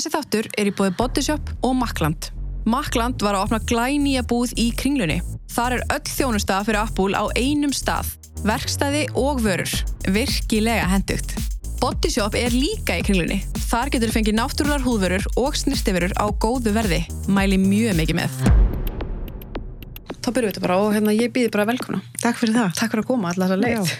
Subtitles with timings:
[0.00, 2.30] Þessi þáttur er í bóði Bodyshop og Makland.
[2.72, 5.18] Makland var að opna glænýja búð í kringlunni.
[5.52, 8.14] Þar er öll þjónusta fyrir Apple á einum stað.
[8.48, 9.76] Verkstæði og vörur.
[10.08, 11.36] Virkilega hendugt.
[11.84, 13.42] Bodyshop er líka í kringlunni.
[13.68, 17.04] Þar getur fengið náttúrular húðvörur og snirtiförur á góðu verði.
[17.28, 18.69] Mæli mjög mikið með.
[20.20, 22.02] Þá byrjum við þetta bara og hérna, ég býði bara velkomna.
[22.20, 22.72] Takk fyrir það.
[22.76, 23.92] Takk fyrir að koma allar að leitt.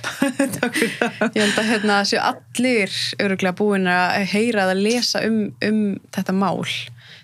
[0.58, 1.22] Takk fyrir það.
[1.24, 5.80] Ég held að hérna, séu allir öruglega búin að heyra að lesa um, um
[6.12, 6.60] þetta mál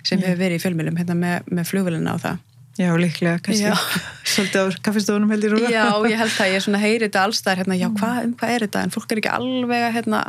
[0.06, 2.40] sem hefur verið í fjölmjölum hérna, með, með flugvélina og það.
[2.76, 3.72] Já, líklega, kannski.
[4.32, 5.70] Svolítið á kaffestofunum held ég rúna.
[5.72, 8.82] Já, ég held það, ég heyri þetta allstæðar hérna, já, hvað, um hvað er þetta?
[8.84, 10.26] En fólk er ekki alveg að, hérna,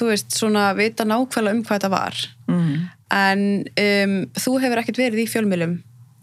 [0.00, 2.24] þú veist, svona vita nákvæmlega um hvað þetta var.
[2.48, 2.72] Mm.
[3.16, 3.46] En
[3.84, 5.76] um, þú hefur ekkert verið í fjölmjölum,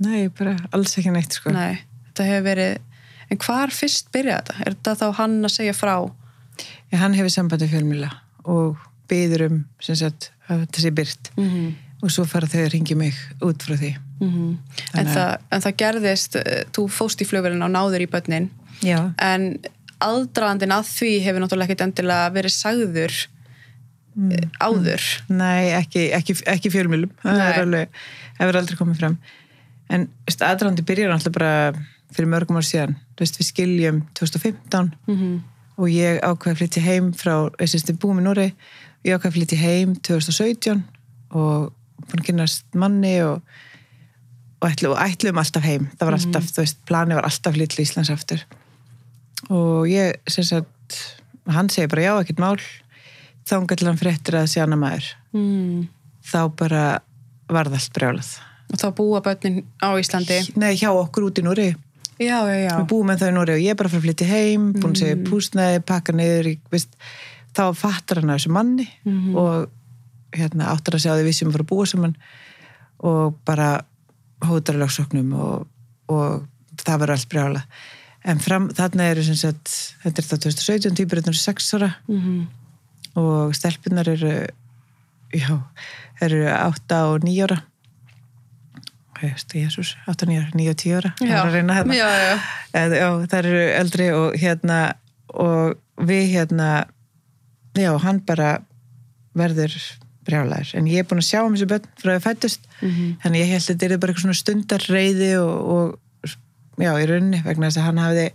[0.04, 1.52] Nei, bara alls ekki neitt, sko.
[1.56, 1.80] nei,
[2.10, 3.02] þetta hefur verið,
[3.34, 4.58] en hvar fyrst byrjaði þetta?
[4.66, 5.96] Er þetta þá hann að segja frá?
[6.92, 8.12] Já, hann hefur sambandi fjölmjöla
[8.48, 8.78] og
[9.12, 11.32] byður um, sem sagt, að þetta sé byrt.
[11.38, 11.72] Mm -hmm.
[12.06, 13.96] Og svo fara þau að ringja mig út frá því.
[14.22, 14.60] en,
[14.94, 18.50] Þannig að- það, en það gerðist, uh, þú fóst í flugvélina og náður í börnin,
[18.82, 19.14] Já.
[19.18, 19.58] en
[20.00, 23.14] aðdraðandinn að því hefur náttúrulega ekkert endilega verið sagður
[24.16, 24.52] mm.
[24.62, 25.04] áður.
[25.30, 27.12] Nei, ekki, ekki, ekki fjölmjölum.
[27.24, 27.88] Það
[28.38, 29.18] hefur aldrei komið fram.
[29.94, 31.52] En veist, aðdrandi byrjar alltaf bara
[32.16, 32.98] fyrir mörgum ár síðan.
[33.20, 35.38] Veist, við skiljum 2015 Mm
[35.78, 38.46] og ég ákveði að flytja heim frá, ég sést þið búið með Núri
[39.06, 40.82] ég ákveði að flytja heim 2017
[41.38, 41.68] og
[42.08, 43.44] búin að kynast manni og,
[44.62, 45.88] og, ætlu, og ætluðum alltaf heim.
[45.98, 48.44] Það var alltaf, þú veist, plani var alltaf flytja Íslands aftur.
[49.54, 51.02] Og ég, sem sagt
[51.52, 52.58] hann segir bara já, ekkert mál.
[53.48, 55.14] Þá til hann fréttir að sé annar maður.
[55.36, 55.88] Mm.
[56.28, 56.84] þá bara
[57.48, 58.32] var það allt brjálað
[58.68, 60.42] Og þá búa börnin á Íslandi.
[60.60, 61.70] Nei, hjá okkur út í Núri
[62.18, 62.74] Já, já, já.
[62.80, 64.96] við búum með þau í Nóri og ég er bara fara að flytja heim búin
[64.96, 66.96] að segja púsnaði, pakka niður veist,
[67.54, 68.88] þá fattar hann að þessu manni
[69.38, 69.68] og
[70.34, 72.16] hérna, áttar að segja að vissum að fara að búa saman
[73.06, 73.70] og bara
[74.48, 75.68] hótar lögsóknum og,
[76.10, 77.64] og það verður allt brjála
[78.28, 82.48] en fram, þarna eru sem sagt þetta er það 2017, týpur er 6 ára Mm
[83.18, 84.46] og stelpunar eru
[85.34, 85.54] já,
[86.22, 87.56] eru 8 og 9 ára
[89.22, 91.12] Jésús, 8, 9, 9 og 10 ára.
[91.20, 91.98] Það að reyna hérna.
[91.98, 92.36] Já, já.
[92.82, 94.80] Eð, já, það eru eldri og hérna
[95.34, 96.70] og við hérna
[97.78, 98.52] já, hann bara
[99.38, 99.74] verður
[100.28, 103.18] brjálæður, en ég er búin að sjá um þessu börn frá að fættust, Mhm.
[103.24, 106.34] þannig ég held að þetta er bara eitthvað svona stundarreiði og, og
[106.84, 108.26] já, í rauninni, vegna þess að hann hafði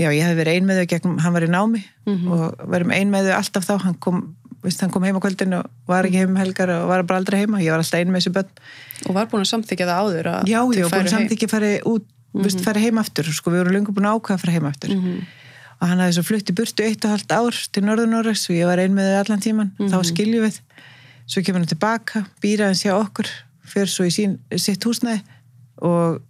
[0.00, 1.82] já, ég hef verið ein með þau gegn, hann var í námi
[2.30, 4.20] og verðum ein með þau alltaf þá, hann kom
[4.60, 7.22] Vist, hann kom heim á kvöldin og var ekki heim um helgar og var bara
[7.22, 8.50] aldrei heima, ég var alltaf ein með þessu börn
[9.08, 11.70] Og var búin að samþykja það áður að Já, já, búin samt ekki að fara
[11.88, 12.64] út, mm -hmm.
[12.66, 14.90] fara heim aftur, sko, við vorum lengur búin að ákveða að fara heim aftur.
[15.80, 18.66] Og hann hafði svo flutt í burtu eitt og halvt ár til Norður-Norregs og ég
[18.68, 20.60] var ein með þau allan tíman, þá skiljum við.
[21.24, 23.30] Svo kemur hann tilbaka, býra hans hjá okkur,
[23.64, 25.22] fyrir svo í sín, sitt húsnæði
[25.80, 26.20] og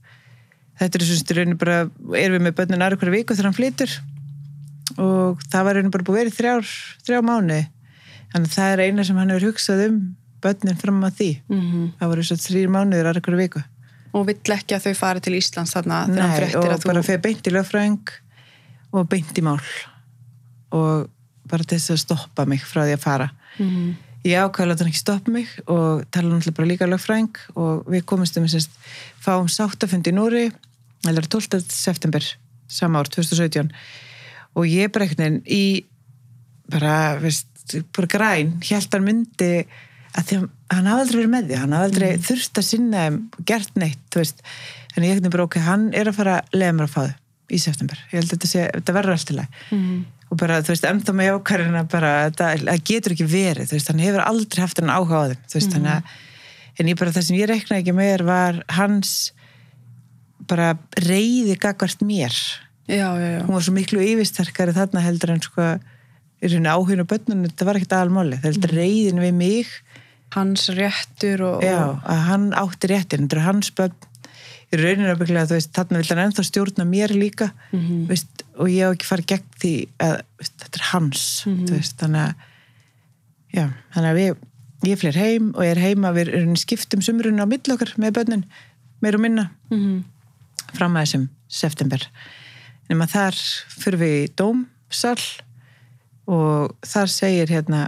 [0.78, 3.90] þetta er svona bara, erum við með börnin aðra hverju viku þegar hann flytur
[4.98, 6.72] og það var rauninu bara búið verið þrjár,
[7.06, 7.66] þrjá mánuði.
[8.32, 10.00] Þannig að það er eina sem hann hefur hugsað um
[10.41, 11.30] börnin fram að því.
[11.50, 11.86] Mhm.
[12.00, 13.62] Það voru svo þrýr mánuður aðra hverju viku.
[14.12, 16.80] Og vill ekki að þau fari til Íslands þarna þegar hann Nei, fréttir og að
[16.82, 16.86] þú...
[16.90, 18.12] bara fyrir beint í lögfræðing
[18.92, 19.60] og beint í mál
[20.74, 21.10] og
[21.50, 23.94] bara til þess að stoppa mig frá því að fara Mhm.
[24.24, 28.04] ég ákvæði að hann ekki stoppa mig og tala náttúrulega bara líka lögfræðing og við
[28.04, 28.69] komistum að
[29.20, 30.52] fáum sáttafundi í Núri
[31.06, 31.60] eða 12.
[31.70, 32.20] september
[32.69, 33.70] sama ár, 2017
[34.56, 35.84] og ég veginn í
[36.70, 37.46] bara, veist,
[37.97, 39.53] bara græn held hann myndi
[40.10, 43.03] að því að hann hafði aldrei verið með því, hann hafði aldrei þurft að sinna
[43.10, 44.41] og gert neitt, þú veist.
[44.94, 47.19] En ég ekkert bara, ok, hann er að fara að leiða mér að fá þau
[47.50, 49.62] í september, ég held að þetta, sé, þetta verður allt í lagi.
[49.75, 50.00] Mhm.
[50.31, 53.88] og bara, þú veist, ennþá með ákvarðina bara, þetta það getur ekki verið, þú veist,
[53.91, 56.12] hann hefur aldrei haft hann áhuga á þeim, þú veist, þannig að
[56.78, 59.14] en ég bara, það sem ég reiknaði ekki með var hans
[60.50, 60.69] bara
[61.02, 62.37] reyði gagvart mér.
[62.87, 63.41] Já, já, já.
[63.42, 65.66] hún var svo miklu yfirsterkari þarna heldur en sko
[66.40, 68.38] í rauninni áhugin og bönnun, þetta var ekkert aðalmáli.
[68.40, 69.72] Það heldur reyðin við mig.
[70.34, 71.64] Hans réttur og...
[71.66, 73.96] já, að hann átti réttin, þetta er hans bönn
[74.70, 78.04] í rauninni að byggja, þú veist, þarna vil hann ennþá stjórna mér líka Mhm.
[78.06, 81.64] veist, og ég á ekki fara gegn því að veist, þetta er hans Mhm.
[81.66, 82.34] þú veist, þannig að
[83.58, 83.64] já,
[83.94, 84.36] þannig að við,
[84.93, 88.14] ég flir heim og ég er heima, við erum skiptum sumrun á milli okkar með
[88.20, 88.44] bönnin,
[89.02, 89.50] meir og minna.
[89.70, 90.04] Mhm.
[90.72, 91.98] fram að þessum september.
[92.88, 93.34] Nema þar
[93.75, 95.19] fyrir við í dómsal
[96.31, 97.81] og þar segir hérna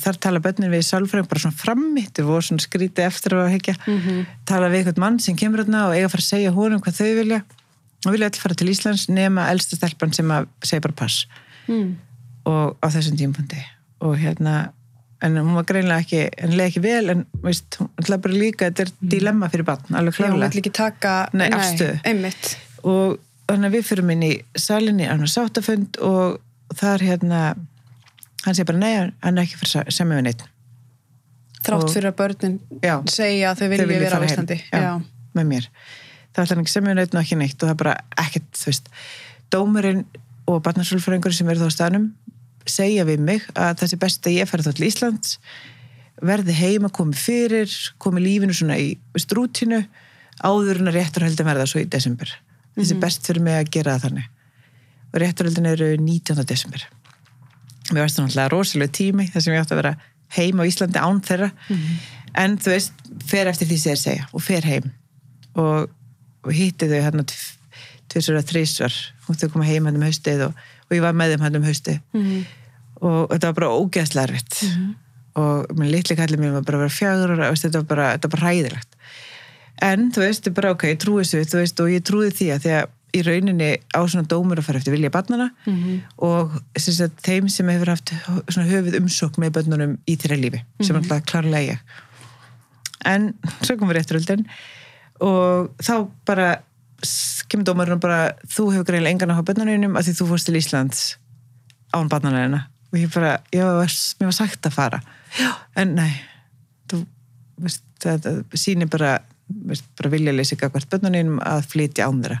[0.00, 3.74] þar tala bönnin við sálfræðing bara svona frammi þetta voru svona skrítið eftir að hekja
[3.86, 4.22] Mhm.
[4.48, 6.98] tala við eitthvað mann sem kemur hérna og eiga að fara að segja honum hvað
[7.00, 7.42] þau vilja.
[8.06, 11.26] Og vilja allir fara til Íslands nema elsta stelpan sem að segja bara pass.
[11.68, 11.96] Mm.
[12.46, 13.56] og á þessum tímpundi
[14.04, 14.70] og hérna
[15.22, 18.66] en hún var greinlega ekki, en leið ekki vel en veist, hún ætlaði bara líka
[18.68, 22.00] þetta er dilemma fyrir barn, alveg Já, hún klálega vill ekki taka Nei, afstöðu.
[22.04, 22.56] einmitt.
[22.84, 23.16] Og
[23.48, 26.38] þannig að við fyrir inn í salinni á sáttafund og
[26.76, 27.40] þar hérna
[28.44, 30.44] hann segir bara nei, hann er ekki fyrir sem við neitt
[31.64, 32.96] þrátt Og- fyrir að börnin Já.
[33.08, 34.32] segja að þau vilja vera á fara heim.
[34.32, 34.58] Íslandi.
[34.72, 35.02] Já,
[35.34, 35.68] með mér.
[36.34, 37.94] Það ætla hann ekki sem við neitt og ekki neitt og það er bara
[38.24, 38.88] ekkert, þú veist.
[39.54, 40.04] Dómurinn
[40.50, 42.08] og barnarsölfræðingur sem verður þá á staðnum
[42.66, 45.38] segja við mig að það sé best að ég fara þá til Íslands
[46.24, 49.82] verði heima, komi fyrir komi lífinu svona í veist, rútinu
[50.44, 52.28] áður en að rétturhöldin verða svo í desember.
[52.76, 54.28] Þessi best fyrir mig að gera það þannig.
[55.14, 56.44] Og rétturhöldin eru 19.
[56.44, 56.84] desember
[57.92, 59.94] mér varst það náttúrulega rosalega tími þar sem ég átti að vera
[60.34, 61.50] heim á Íslandi án þeirra.
[62.34, 64.90] En þú veist, fer eftir því sem þeir segja og fer heim.
[65.54, 65.90] Og,
[66.42, 67.26] og hitti þau hérna
[68.10, 68.96] tvisar að þrísvar
[69.28, 71.68] og þau koma heim hann um haustið og, og ég var með þeim hann um
[71.68, 72.00] haustið.
[72.16, 72.44] Mhm.
[73.04, 74.60] og þetta var bara ógeðslega erfitt.
[75.36, 78.42] Og minn litli kallið mér var bara að vera fjagur og þetta var bara, bara
[78.46, 78.98] hræðilegt.
[79.82, 82.62] En þú veist, þetta er bara ok, ég trúi þessu og ég trúi því að
[82.64, 85.50] því að í rauninni á svona dómur að fara eftir vilja barnana
[86.18, 88.12] og sem sagt, þeim sem hefur haft
[88.48, 91.78] svona höfuð umsók með börnunum í þeirra lífi sem er alltaf klárlega ég.
[93.04, 94.46] En svo komur rétturöldin
[95.20, 96.48] og þá bara
[97.48, 100.58] kemur dómarinn og bara þú hefur greinlega engan á börnunum að því þú fórst til
[100.58, 101.04] Íslands
[101.94, 103.90] án barnalegina og ég bara, var,
[104.20, 105.00] mér var sagt að fara.
[105.38, 106.12] Já, en nei
[106.90, 107.04] þú
[107.62, 109.20] veist, þetta sýnir bara
[109.98, 112.40] bara vilja leysi hvert börnunum að flytja án þeirra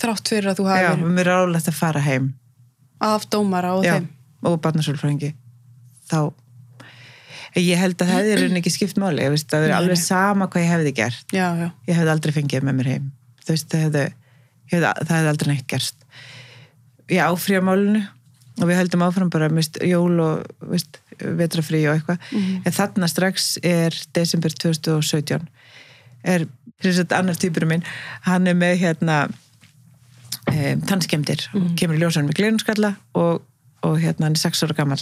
[0.00, 2.30] þrátt fyrir að þú já, hafi mér er álegt að fara heim.
[3.00, 4.08] Af dómara og já, þeim.
[4.48, 5.34] og barnasölfræðingi
[6.10, 6.20] þá
[7.58, 10.64] ég held að það er ekki skipt máli ég veist, það er alveg sama hvað
[10.64, 11.34] ég hefði gert.
[11.34, 13.10] Já, já, ég hefði aldrei fengið með mér heim.
[13.42, 14.04] Þú veist, það hefði,
[14.70, 16.08] hefði, það hefði aldrei neitt gerst.
[17.10, 18.04] Ég áfrýja málinu
[18.60, 22.30] og við höldum áfram bara mist, jól og veist, vetrafrí og eitthvað.
[22.62, 25.48] En þarna strax er desember 2017
[26.22, 26.46] er
[26.80, 27.84] þess að annar týpur minn
[28.26, 29.22] hann er með hérna
[30.50, 33.42] um, tannskemdir og kemur í ljósan með glerunskalla og,
[33.86, 35.00] og hérna hann er 6 ára gammal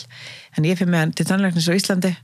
[0.57, 2.15] en ég fyrir með hann til tannlæknis á Íslandi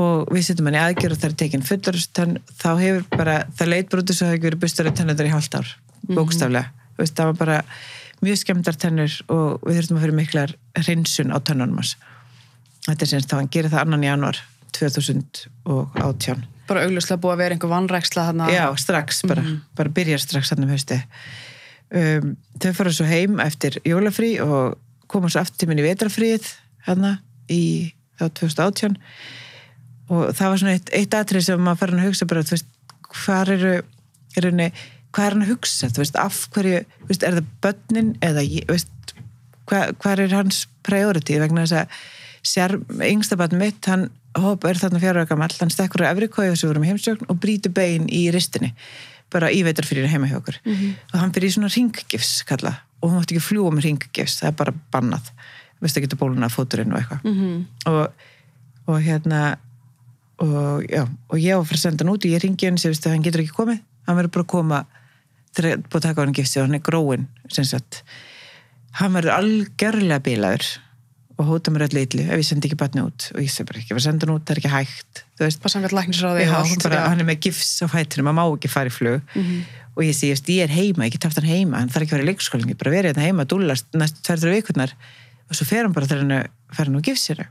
[0.00, 3.72] og við setjum hann í aðgjör og það er tekin fullur þá hefur bara, það
[3.72, 5.72] leit bara út þess að það hefur verið bustar í tennundar í hálft ár
[6.10, 7.14] bókstaflega, mm -hmm.
[7.16, 7.62] það var bara
[8.20, 11.96] mjög skemmdar tennur og við þurftum að fyrir miklar hreinsun á tennunum hans.
[12.86, 14.40] Þetta er semst þá hann gerir það annan januar
[14.76, 18.50] 2018 bara augljóslega búið að vera einhver vannræksla þarna.
[18.54, 19.42] Já, strax bara,
[19.74, 21.00] bara byrjar strax hann um hausti
[21.96, 24.78] um, þau fara svo heim eftir jólafrí og
[25.10, 26.46] koma svo aftur tíminn í vetrafríð
[26.86, 27.16] hérna
[27.50, 27.62] í
[28.20, 28.98] þá 2018
[30.10, 32.70] og það var svona eitt, eitt atrið sem maður fara að hugsa bara, þú veist,
[33.10, 33.74] hvað eru
[34.38, 34.70] er henni,
[35.14, 35.90] hvað er hann að hugsa?
[35.90, 39.14] Þú veist, af hverju, þú veist, er það börnin eða, ég, veist,
[39.70, 41.38] hvað, hvað er hans priority?
[41.42, 42.00] Vegna þess að
[42.50, 42.76] sér,
[43.06, 44.08] yngsta barn mitt, hann
[44.38, 47.74] hóp er þarna fjara gammal, hann stekkur á Efrikói sem vorum í heimsjókn og brýtur
[47.74, 48.72] bein í ristinni
[49.32, 50.60] bara í veitarfyrir heima hjá okkur.
[50.64, 50.94] -hmm.
[51.12, 54.48] og hann fyrir í svona ringgifs kalla og hún mátti ekki fljúa með ringgifs það
[54.48, 55.32] er bara bannað,
[55.80, 57.20] veist ekki bóluna fóturinn og eitthvað.
[57.24, 57.66] Mhm.
[57.86, 58.12] og,
[58.86, 59.56] og hérna
[60.40, 62.78] og já, og ég var að fara að senda hann út og ég ringi hann
[62.78, 63.80] sem veist að hann getur ekki komið.
[64.06, 64.86] Hann verður bara að koma
[65.56, 67.26] þegar búið að taka á hann gifsi og hann er gróin
[68.98, 70.66] hann verður algjörlega bílaður
[71.40, 73.30] og hóta mér öllu yllu ef ég sendi ekki batni út.
[73.32, 75.22] Og ég segi bara ekki senda hann út, það er ekki hægt.
[75.38, 75.62] Þú veist,
[76.44, 78.92] já, og hann, allt, bara, hann er með gifs á fætinu, maður má ekki fara
[78.92, 79.22] í flug.
[79.34, 79.62] Mhm.
[79.90, 82.20] og ég segi, ég er heima, ég get haft hann heima hann þarf ekki að
[82.20, 84.92] vera í leikskólingi, bara verið hérna heima dúllast næstu tverður vikurnar.
[85.50, 87.46] Og svo fer hann bara þegar hann fer hann á gifsinu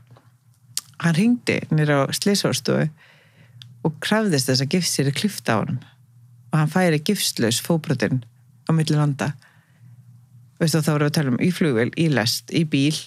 [1.00, 2.88] hann ringdi nýra á sliðsórstofu
[3.86, 5.78] og krafðist þess að gifsir er klifta á honum.
[6.52, 8.20] Og hann færi gifslaus fóbrotinn
[8.68, 9.32] á milli landa.
[10.60, 12.98] Veistu þá vorum við að tala um í flugvel, í lest, í bíl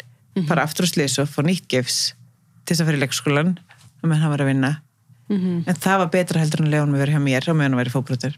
[0.47, 2.13] fara aftur á sliðsof, fá nýtt gifs
[2.65, 3.51] til þess að fyrir leikskólan
[4.01, 4.71] og meðan hann var að vinna.
[5.29, 5.63] Mhm.
[5.67, 8.33] en það var betra heldur en hann verið hjá mér og meðan hann verið fóbrotur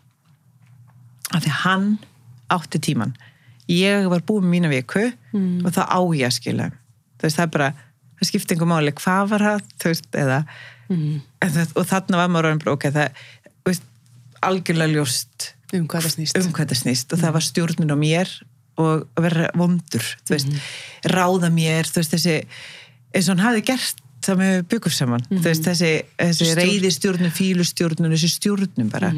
[1.34, 1.88] af því hann
[2.54, 3.16] átti tíman
[3.68, 5.08] ég var búin mína viku
[5.66, 6.68] og það á ég að skila.
[7.22, 7.70] Veist það er bara,
[8.22, 10.46] það skipti einhver máli hvað var það, þú veist, eða
[10.88, 11.22] Mhm.
[11.42, 13.10] en það, og þarna var maður orðin ok, það,
[13.66, 13.84] veist,
[14.44, 16.38] algjörlega ljóst um hvað það snýst.
[16.46, 17.14] um hvað það snýst.
[17.14, 18.30] Og það var stjórnun á mér
[18.82, 20.50] og vera vondur veist,
[21.12, 22.40] ráða mér veist, þessi,
[23.16, 26.62] eins og hann hafi gert það með byggum saman þú veist, þessi, þessi Stjórn.
[26.62, 29.12] reyði stjórnun, fílustjórnun þessi stjórnun bara.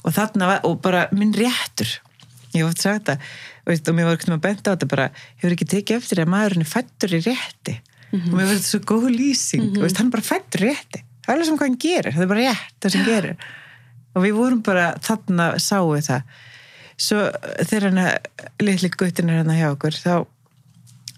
[0.00, 1.90] Og þarna var, og bara minn réttur
[2.54, 3.20] ég hef oft sagt það
[3.68, 5.06] og, mér var ekkert með að benda á þetta bara
[5.36, 7.76] hefur ekki tekið eftir að maðurinn er fættur í rétti?
[8.10, 11.02] Og mér var þetta svo góð lýsing veist, hann er bara fættur í rétti.
[11.20, 13.44] Það er alveg sem hvað hann gerir, það er bara rétt það sem gerir.
[14.16, 16.40] Og við vorum bara þarna sáu við það
[17.00, 17.22] svo
[17.64, 18.00] þegar hann
[18.60, 20.12] litli guttin er hann hjá okkur þá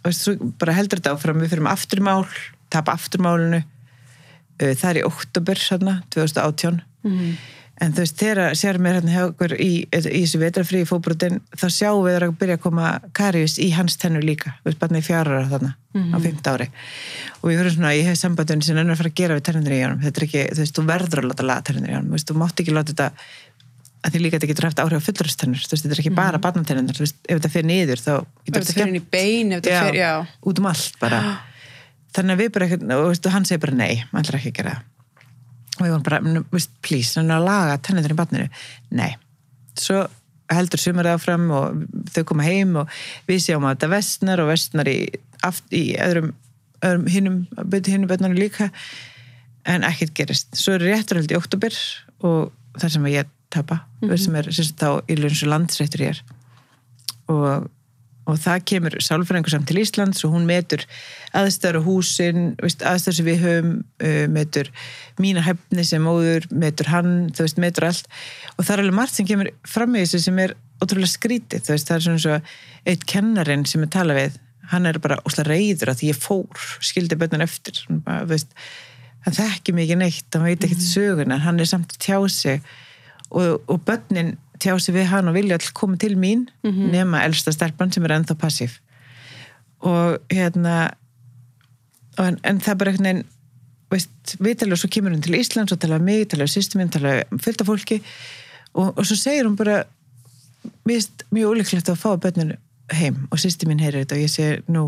[0.07, 0.29] veist,
[0.63, 2.23] bara heldur þetta áfram við fyrir aftur í mál
[2.73, 7.33] tapa afturmálinu uh, það er í oktober hérna, 2018 Mhm.
[7.83, 11.65] en þú veist, þegar sér mér hérna hjá okkur í, í þessu vetrafrí fótbrotin, þá
[11.75, 14.53] sjáum við að byrja að koma karius í hans tennur líka.
[14.63, 15.73] Veist, barnið í fjara ára þarna
[16.15, 16.69] á fymta ári.
[17.43, 19.75] Og ég höfum svona, ég hef sambandun sem ennur að fara að gera við tennunir
[19.75, 19.99] í honum.
[20.05, 22.13] Þetta er ekki, þú veist, þú verður að láta laga tennunir í honum.
[22.13, 23.11] Þú veist, þú mátt ekki láta þetta
[24.03, 26.41] að því líka þetta getur haft áhrif á fulluristennur þú veist, þetta er ekki bara
[26.43, 28.13] barnatennunir, þú veist, ef þetta fyrir niður þá
[28.47, 30.13] getur þetta fyrir í bein, ef þetta fyrir, já.
[30.51, 31.21] út um allt bara.
[32.17, 32.69] Þannig að við bara
[32.99, 34.75] og veistu, hann segir bara nei maður ætlar ekki að gera
[35.79, 38.49] og ég var bara, "Nú, veist, please, hann er að laga tennendur í barninu,
[38.91, 39.17] nei.
[39.79, 40.03] Svo
[40.53, 42.91] heldur sumarið áfram og þau koma heim og
[43.29, 44.99] við sjáum að þetta vestnar og vestnar í,
[45.43, 46.35] aft, í öðrum,
[46.83, 47.39] öðrum hinnum
[47.73, 48.71] hinnum börnunum líka.
[49.65, 51.73] En ekkert gerist, svo er rétturhald í oktober
[52.27, 54.17] og þar sem ég tapa mm -hmm.
[54.25, 56.23] sem er sem þá í lunds og landsrættur ég er
[57.31, 57.71] og,
[58.31, 60.85] og það kemur sálfræðingur samt til Íslands og hún metur
[61.37, 64.71] aðstæður á húsin aðstæður sem við höfum uh, metur
[65.23, 68.07] mína hefni sem móður metur hann, þú veist, metur allt.
[68.57, 71.75] Og það er alveg margt sem kemur fram í þessu sem er ótrúlega skrítið, þú
[71.75, 72.39] veist, það er svona svo
[72.93, 74.41] eitt kennarinn sem er talað við
[74.73, 77.83] hann er bara óslega reyður að því ég fór skildi bönnan eftir.
[78.07, 78.55] Bara, veist,
[79.27, 82.63] hann þekki mikið neitt hann veit ekkert söguna, hann er samt að tjá sig
[83.33, 86.47] og, og bönnin tjá sig við hann og vilja all koma til mín
[86.93, 88.79] nema elsta stelpan sem er ennþá passív
[89.81, 90.95] og hérna
[92.19, 93.25] og en, en það bara einhvern veginn
[93.93, 96.53] veist, við tala og svo kemur hún til Íslands og tala um mig, tala um
[96.53, 97.99] sýstum minn, tala um fullt af fólki.
[98.73, 99.83] Og, og svo segir hún bara
[100.87, 102.57] finnst mjög ólíklegt að fá börninu
[102.93, 104.85] heim og sýsti mín heyrir þetta og ég segi nú,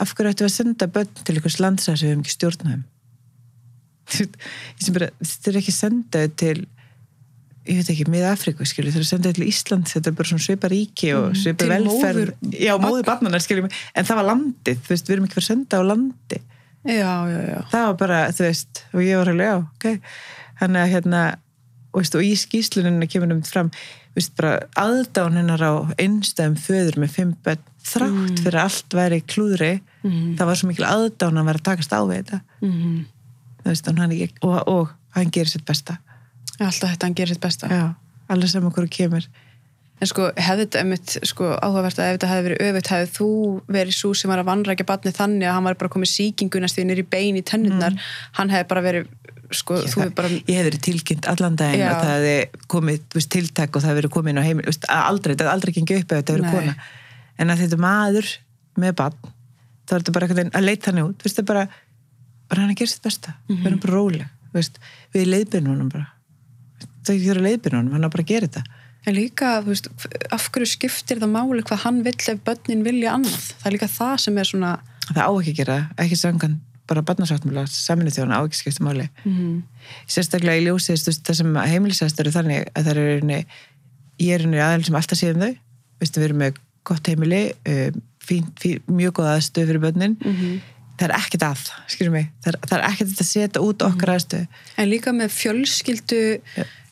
[0.00, 2.84] af hverju ættu að senda börn til einhvers landsæð sem við hefum ekki stjórnaðum
[4.22, 6.62] ég sem bara þetta er ekki sendað til
[7.68, 10.42] ég veit ekki, miða Afríku, skilju, það er sendað til Ísland, þetta er bara svona
[10.46, 14.80] svipa ríki og svipa til velferð, móður- já, móður barnanar, skilju en það var landið,
[14.82, 16.40] þú veist, við erum ekki fyrir senda á landi.
[16.82, 17.58] Já, já, já.
[17.70, 20.14] það var bara, þú veist, og ég var alveg, já, ok,
[20.62, 21.20] þannig að hérna,
[21.92, 23.70] og, veist, og í skýsluninu kemur um fram,
[24.10, 28.94] þú veist, bara aðdán hennar á einstæðum föður með fimm bönn, þrátt fyrir að allt
[28.98, 33.04] væri klúðri, það var svo mikil aðdán að vera að takast á við þetta, Mm.
[33.62, 36.00] Þú veist, og hann, og, og hann gerir sitt besta,
[36.58, 37.70] Alltaf þetta hann gerir sitt besta.
[37.72, 37.94] já,
[38.32, 39.26] alveg sem okkur kemur,
[40.02, 43.26] En sko, hefði þetta einmitt, sko, áhugavert að ef þetta hefði verið öfitt, hefði þú
[43.76, 46.82] verið svo sem var að vanrækja barnið þannig að hann var bara komið síkingu næstu
[46.88, 47.94] nýri bein í tennurnar,
[48.34, 49.12] hann hefði bara verið,
[49.54, 52.98] sko, ég, þú hefði bara, ég hef verið tilkynnt allan daginn og það hefði komið
[53.04, 55.54] þú veist, tiltak og það hefði verið komið inn á heimil, veist, aldrei, það hefði
[55.54, 56.74] aldrei gengið upp ef þetta hefði kona,
[57.38, 58.32] en að þetta maður
[58.82, 59.30] með barn,
[59.86, 61.62] þá er þetta bara veginn að leita hann út, veist, bara
[62.50, 64.02] bara hann við erum bara
[65.14, 66.10] við leiðbyrnum honum bara
[67.10, 68.80] er að leiðbyrnum honum, hann er bara að gera þetta.
[69.02, 69.88] En líka, þú veist,
[70.30, 73.48] af hverju skiptir það máli hvað hann vill ef börnin vilja annað?
[73.58, 74.74] Það er líka það sem er svona,
[75.08, 79.08] það á ekki að gera, ekki sangan bara barnasáttmála, saminu þjóna á ekki skipta máli.
[79.24, 79.62] Mm
[80.10, 83.38] sérstaklega í ljósið það sem heimilisæst eru þannig að það eru inni,
[84.22, 85.54] ég er inni aðeins sem alltaf séum þau.
[86.02, 87.88] Veistu, við erum með gott heimili uh,
[88.22, 90.16] fín, fín, mjög góð aðstöð fyrir börnin.
[90.98, 92.28] Það er ekkert að, skilur mig?
[92.44, 96.20] Það er, það er ekkert að setja út okkar aðstöð en líka með fjölskyldu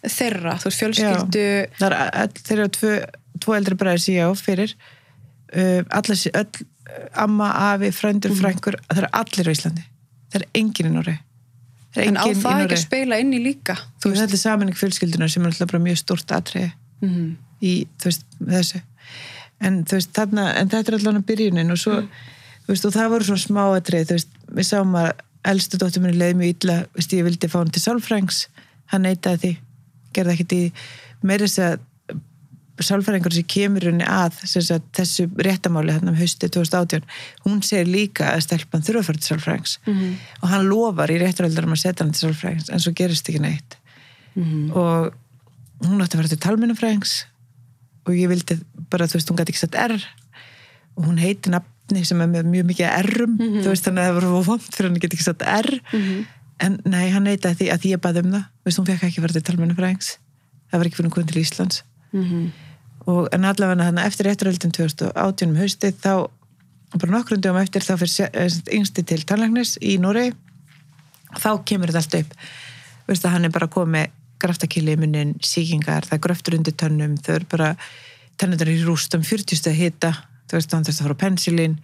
[0.06, 1.46] þeirra, þú veist, fjölskyldu,
[1.86, 2.92] er all, þeir eru tvo,
[3.40, 4.74] tvo eldri bræður síðan á fyrir
[5.54, 6.66] uh, allir, öll,
[7.14, 9.84] amma, afi, frændur, frængur það eru allir á Íslandi.
[10.30, 11.16] Það er enginn í Nóri
[11.98, 15.30] en á það ekki að spila inn í líka, þú veist, þetta er saminning fjölskyldunar
[15.32, 17.30] sem er alltaf bara mjög stórt atriði Mhm.
[17.64, 18.82] í, veist, þessu.
[19.60, 21.96] En veist, þarna, en þetta er allavega byrjunin og svo,
[22.66, 23.62] þú veist, og það voru svona smá
[24.14, 25.10] veist, við sáum að
[25.50, 26.76] elstu dóttur minni leiði mjög illa,
[27.18, 28.46] ég vildi fá hann til sálfrængs,
[28.92, 29.52] hann neitaði því
[30.16, 30.64] gerði ekkert í,
[31.22, 31.78] meira þess að
[32.80, 37.04] sálfræðingur sem kemur henni að sagt, þessu réttamáli hérna um hausti 2018,
[37.44, 39.74] hún segir líka að stelpan þurfa að fara til sálfræðings.
[39.86, 40.14] Mhm.
[40.42, 43.76] og hann lofar í réttaröldarum að setja hann til sálfræðings en svo gerist ekki neitt.
[44.34, 44.70] Mhm.
[44.72, 45.12] og
[45.84, 47.24] hún átti að fara til talmennafræðings
[48.06, 50.00] og ég vildi bara, þú veist, hún gæti ekki sett R.
[50.96, 54.16] Og hún heiti nafni sem er með mjög mikið R-um, þú veist, þannig að það
[54.16, 55.70] var vond fyrir hann geti ekki sett R
[56.60, 58.50] en nei, hann neitaði því að ég baði um það.
[58.64, 60.18] Veist, hún fekk ekki fara til talmennafræðings
[60.70, 61.82] það var ekki fyrir hún komið til Íslands.
[62.12, 62.50] Mhm.
[63.10, 66.30] og en allavega þannig eftir rétturöldin 2018 um haustið þá
[67.00, 70.34] bara nokkrum dögum eftir þá fyrir yngsti til tannlæknis í Noregi.
[71.32, 72.34] Þá kemur þetta allt upp.
[73.08, 77.16] Veist að hann er bara komið graftakili í munnin, síkingar, það er gröftur undir tönnum,
[77.16, 77.76] þau eru bara
[78.36, 80.12] tennundar í rústum, 40 stað hita.
[80.46, 81.78] Þú veist, hann þurft að fara á pensilín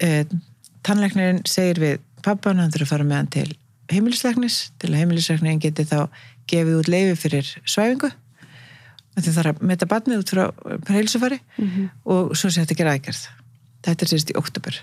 [0.00, 0.24] eh,
[0.82, 3.50] tannlæknirinn segir við pappan, hann þurft að fara með hann til
[3.92, 6.08] heimilisleiknis, til að heimilisleiknin geti þá
[6.48, 8.12] gefið út leifi fyrir svæfingu.
[9.18, 10.44] Það er að meta barnið út frá
[10.92, 11.40] heilsufari
[12.06, 13.24] og svo sé þetta að gera aðgerð.
[13.82, 14.78] Þetta er sérst í oktober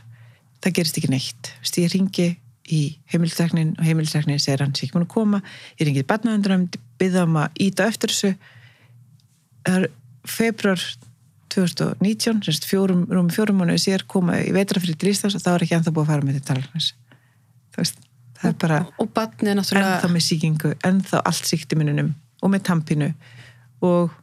[0.65, 1.51] það gerist ekki neitt.
[1.77, 2.27] Ég ringi
[2.73, 2.81] í
[3.13, 5.41] heimilsteknin og heimilsteknin segir hann sé ekki múin að koma.
[5.77, 6.67] Ég engið barnaðundurum,
[6.99, 8.31] byggða um að íta eftir þessu.
[9.65, 9.87] Það er
[10.25, 10.85] februar
[11.53, 15.65] 2019 semst fjórum, rúmi fjórum mánuði sér koma í vetrafrið til Íslands og þá er
[15.65, 16.89] ekki ennþá búið að fara með til talagnis
[17.75, 18.01] þú veist,
[18.39, 22.11] það er bara og náttúrulega ennþá með síkingu, ennþá allt síktiminunum
[22.43, 23.11] og með tampinu
[23.85, 24.13] og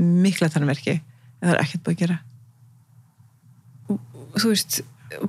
[0.00, 2.18] mikla tannverki en það er ekkert búið að gera.
[4.40, 4.80] Þú veist,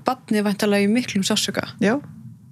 [0.05, 1.95] batnið er væntalega í miklum sásöka já,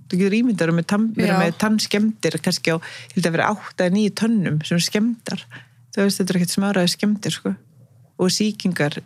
[0.09, 1.35] þú getur ímyndar með, Já.
[1.37, 5.43] með tannskemdir kannski á, ég held að vera 8-9 tönnum sem skemdar
[5.93, 7.53] þú veist, þetta er ekkert smáraði skemdir sko
[8.19, 8.97] og síkingar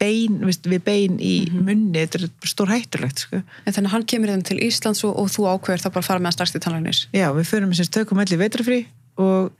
[0.00, 3.38] bein veist, við bein í munni, þetta er stór hættulegt sko.
[3.38, 6.08] en þannig að hann kemur þeim til Íslands og, og þú ákveður þá bara að
[6.08, 7.02] fara með hann strax til tannlæknis?
[7.14, 8.80] Já, við förum með sér tökum allir vetrafrí
[9.22, 9.52] og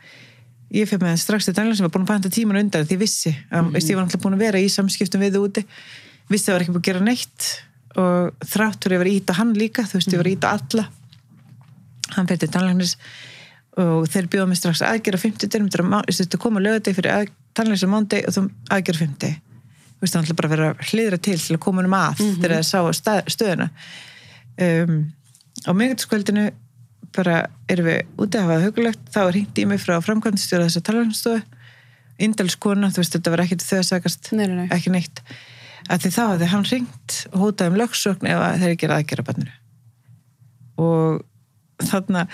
[0.75, 2.99] ég fyrir með hann strax til Daniel sem var búin að panta tíman undan því
[3.05, 5.63] vissi, um, veist, ég var náttúrulega búin að vera í samskiptum við úti,
[6.27, 7.49] vissi að það var ekki búin að gera neitt
[7.97, 10.89] og þráttur ég var að íta hann líka, þú veist, ég var að íta alla
[12.17, 12.91] hann fyrir til Daniel
[13.77, 15.69] og þeir bjóða mig strax aðgera 50 dyrum,
[16.09, 19.35] þetta koma lögadeg fyrir tannleins á mándi og þú aðgera 50
[19.97, 22.55] þú veist, það ætla bara að vera hlýðra til til að koma um að þegar
[22.57, 23.69] það sá stað, stöðuna.
[24.67, 24.97] Um,
[25.65, 26.47] á miðgætskvöldinu
[27.17, 27.37] bara
[27.73, 30.87] erum við úti að hafa hugulegt þá er hringt í mig frá framkvæmstjóra þess að
[30.91, 31.43] tannleinsstofu
[32.27, 35.21] indalskona, þú veist, þetta var ekkert þau að sagast Nei, nei, ekki neitt.
[35.93, 38.95] Að því þá hafði hann hringt og hótaði um lögsögn ef að þeir ekki er
[38.97, 39.57] aðgera banninu
[40.77, 42.27] og þarna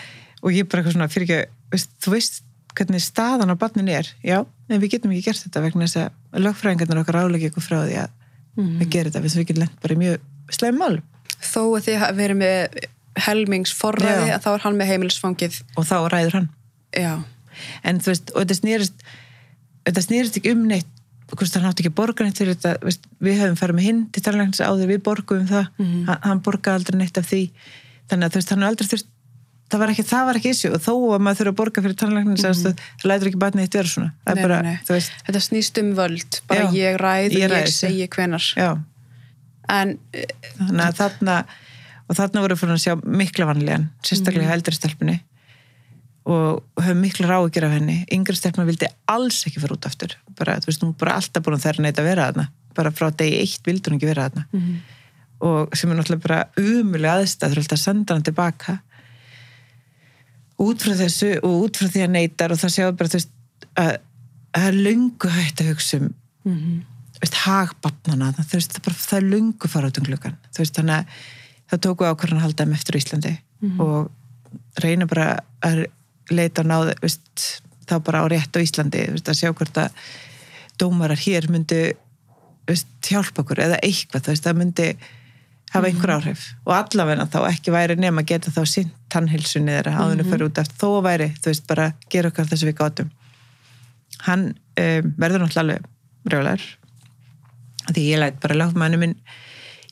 [0.42, 4.08] og ég bara eitthvað svona fyrir ekki veist, þú veist hvernig staðan á bannin er
[4.24, 7.78] já, en við getum ekki gert þetta vegna þess að lögfræðingarnir okkar álega ykkur frá
[7.82, 8.18] því að
[8.56, 10.96] við gerum þetta, við getum lent bara í mjög sleim mál
[11.42, 12.80] þó að þið hafi verið með
[13.20, 14.36] helmingsforræði Já.
[14.36, 15.58] að þá er hann með heimilisfangið.
[15.76, 16.48] Og þá ræður hann.
[16.96, 17.12] Já,
[17.88, 19.06] en þú veist, og þetta snýrist
[19.86, 20.88] þetta snýrist ekki um neitt
[21.32, 22.74] hvort hann átti ekki að borga neitt fyrir þetta.
[22.84, 26.80] Veist, við höfum farið með hinn til tannlæknis áður við borguðum það, hann, hann borgaði
[26.80, 27.42] aldrei neitt af því,
[28.10, 29.11] þannig að þú veist, hann er aldrei þurft
[29.72, 30.70] það var ekki, það var ekki issue.
[30.76, 32.84] Og þó að maður þurfa að borga fyrir tannlæknis mm -hmm.
[33.00, 34.12] það lætur ekki batnið eitt vera svona.
[34.12, 35.00] Nei, bara, nei, nei.
[35.26, 36.40] þetta snýst um völd.
[36.50, 36.72] Bara Já.
[36.76, 38.70] ég ræð og Ég ég, segi hvenar já.
[39.72, 39.98] En
[40.58, 41.44] þannig að þarna
[42.08, 44.56] og þarna voru fyrir að sjá mikla vanlegan sérstaklega mm.
[44.56, 45.20] eldri stelpunni.
[46.24, 48.04] Og höfum mikla ráðgjör af henni.
[48.12, 50.16] Yngri stelpuna vildi alls ekki fara út aftur.
[50.38, 52.48] Bara, þú veist, hún bara alltaf búin þeirra neitt að vera þarna.
[52.76, 54.46] Bara frá degi eitt vildi hún ekki vera þarna.
[54.52, 54.82] Mhm.
[55.42, 58.76] og sem er náttúrulega bara umulega aðstæð þú ætla að senda hann tilbaka
[60.62, 63.68] út frá þessu og út frá því að neytar og það sjáðu bara þú veist
[63.82, 63.92] að
[64.52, 66.08] það er löngu hægt að hugsa um
[66.48, 66.80] mhm.
[67.22, 70.98] veist, hagbarnana það, veist, það, bara, það er lungu fara út um þú veist, þannig
[70.98, 71.22] að
[71.72, 73.34] það tóku ákvarðan að halda þeim eftir Íslandi
[73.80, 74.10] og
[74.82, 75.26] reyna bara
[75.64, 75.84] að
[76.32, 79.94] leita á veist, þá bara á rétt á Íslandi að sjá hvort að
[80.80, 81.92] dómarar hér myndi
[83.06, 84.88] hjálpa okkur eða eitthvað, það myndi
[85.72, 86.42] hafa einhver áhrif.
[86.66, 90.58] Og allavegna þá ekki væri nema að geta þá sinn tannhilsunni þeirra áðunum fyrir út
[90.62, 93.10] eftir þó væri, þú veist, bara gera okkar þess að við gátum.
[94.26, 95.88] Hann um, verður náttúrulega alveg
[96.28, 96.66] brjólar
[97.92, 99.16] því ég læt bara lögmannu minn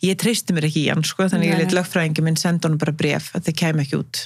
[0.05, 1.79] ég treysti mér ekki í hann sko þannig Nei, ég læt nei.
[1.81, 4.21] lögfræðingi minn senda honum bara bref að það kæmi ekki út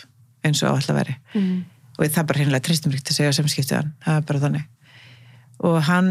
[0.44, 1.64] eins og alltaf veri Mhm.
[1.96, 3.92] og það bara hreinlega treysti mér ekki til að segja samskiptið hann.
[4.04, 4.64] Það er bara þannig.
[5.64, 6.08] Og hann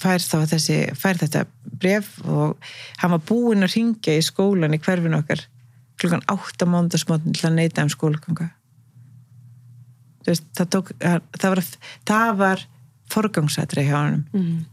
[0.00, 1.44] fær þá þessi fær þetta
[1.80, 2.56] bref og
[3.02, 5.44] hann var búinn að ringja í skólan í hverfinu okkar
[6.00, 8.50] klukkan átta mándagsmótin til að neyta um skólaganga
[10.26, 11.62] það, það var,
[12.08, 12.64] það var
[13.10, 14.64] forgangsætri hjá honum Mhm.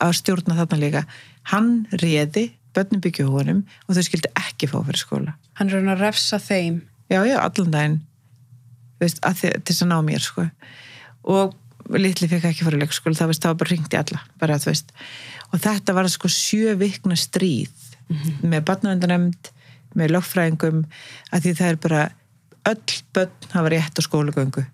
[0.00, 1.04] að, stjórna þarna líka.
[1.52, 5.34] Hann réði börnum byggju honum og þau skildi ekki fá fyrir skóla.
[5.54, 6.82] Hann er raun að refsa þeim.
[7.08, 8.00] Já, já, allan daginn.
[9.00, 10.50] Veist, að þið, til þess að ná mér sko.
[11.24, 11.54] og
[11.94, 14.58] litli fekk ekki fyrir leikskóla, það, það var bara ringt í alla bara,
[15.52, 17.86] og þetta var sko sjö vikna stríð
[18.42, 19.50] með barnavendanemnd,
[19.96, 20.84] með lögfræðingum,
[21.32, 22.00] að því það er bara
[22.66, 24.64] öll börn hafa rétt á skólagöngu.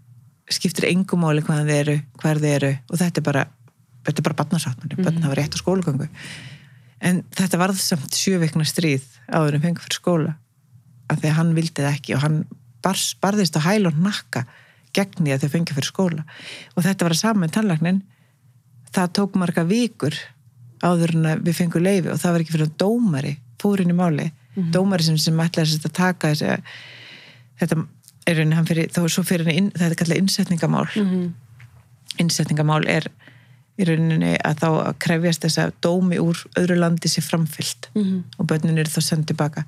[0.52, 3.44] Skiptir engum máli hvaðan þið eru, hver þið eru og þetta er bara,
[4.08, 6.08] þetta er bara barnasáttmanni, börn hafa rétt á skólagöngu.
[7.02, 10.34] En þetta varð samt sjö vikna stríð áður en fengur fyrir skóla
[11.10, 12.42] af því að hann vildi það ekki og hann
[12.82, 14.44] barðist á hæl og nakka
[14.96, 16.24] gegn því að þau fengi fyrir skóla.
[16.76, 18.02] Og þetta var að saman með tannlæknin
[18.92, 20.14] það tók marga vikur
[20.82, 23.90] áður en að við fengum leifi og það var ekki fyrir að dómari fór inn
[23.94, 24.30] í máli
[24.74, 26.56] dómari sem, sem ætlaði að taka þessi,
[27.62, 27.76] þetta
[28.28, 30.88] er raunin hann fyrir, þá er svo fyrir inn, það er kallað innsetningamál
[32.20, 33.06] innsetningamál er
[33.80, 38.24] í rauninni að þá að krefjast þess að dómi úr öðru landi sér framfyllt Mhm.
[38.38, 39.64] og börnin eru þá sendið tilbaka.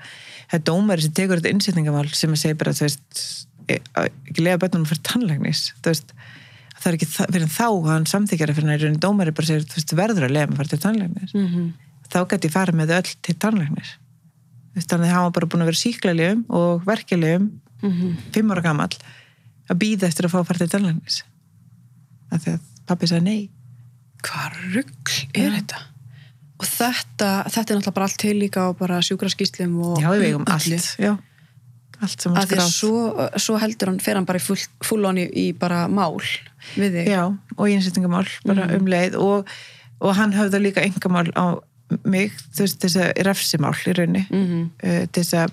[0.51, 4.45] Það er dómari sem tekur þetta innsetningamál sem að segja bara, þú veist að ekki
[4.45, 6.13] lega börnunum fyrir tannlægnis þú veist,
[6.81, 10.27] það er ekki fyrir þá að hann samþykjara fyrir næri dómari bara segir, veist, verður
[10.29, 11.73] að lega með að fara til tannlægnis Mhm.
[12.15, 13.35] þá gæti ég farið með öll til
[14.75, 17.51] veist, þannig að hann var bara búin að vera síklarlegum og verkeflegum
[18.33, 18.97] fimm ára gamall
[19.71, 21.23] að býða eftir að fá að fara til tannlæknis
[22.33, 23.51] af því að pappi sagði nei
[24.25, 25.81] Hvað rugg er þetta?
[26.57, 30.39] Og þetta, þetta er náttúrulega bara allt til líka á bara sjúkraskíslum og já, við
[30.39, 30.47] öllu.
[30.49, 31.13] allt já.
[32.03, 35.27] Allt sem að skráð svo, svo heldur hann, fer hann bara í full, full í,
[35.35, 36.19] í bara mál
[36.77, 37.09] við þig.
[37.13, 37.23] já,
[37.57, 39.49] og innsetningamál bara um leið og,
[40.01, 41.61] og hann höfða líka engamál á
[42.05, 45.09] mig þú veist þess að refsimál í raunni mm Mhm.
[45.13, 45.51] til þess að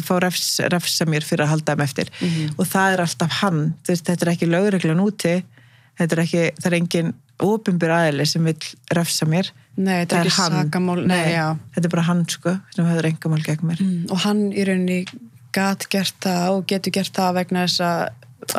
[0.00, 2.54] fá refs, refsa mér fyrir að halda þeim eftir Mhm.
[2.58, 5.34] og það er alltaf hann þú veist, þetta er ekki lögreglan úti
[6.00, 8.56] þetta er ekki, það er engin ópenbyr aðeili sem vil
[8.94, 11.48] refsa mér Nei, þetta er ekki sakamál, nei, já.
[11.74, 13.80] þetta er bara hann sko sem höfður engamál gegn mér.
[13.82, 15.00] Mm, Og hann í rauninni
[15.54, 18.04] gat gert það og getur gert það vegna þess að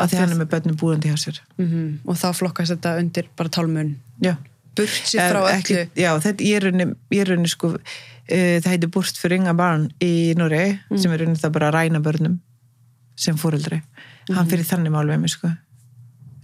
[0.01, 1.39] af því hann er með börnum búandi hjá sér.
[1.61, 3.93] Mm og þá flokkast þetta undir bara tálmun.
[4.19, 4.35] Já.
[4.75, 5.55] Burt sér frá Eh, öllu.
[5.55, 9.53] ekki, já, þetta ég er rauninni, ég rauninni sko, uh, það heitir búrt fyrir ynga
[9.55, 12.39] barn í Noregi sem er rauninni það bara að ræna börnum
[13.15, 13.79] sem fóreldri
[14.35, 15.47] hann fyrir þannig mál við mig sko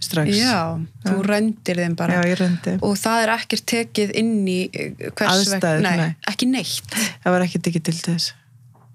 [0.02, 0.36] strax.
[0.36, 2.20] Já, þú rendir þeim bara.
[2.26, 2.46] Já,
[2.78, 6.14] og það er ekkert tekið inn í eh, Aðstæður, nei, nei.
[6.30, 6.96] ekki neitt.
[7.24, 8.32] Það var ekki tekið til þess.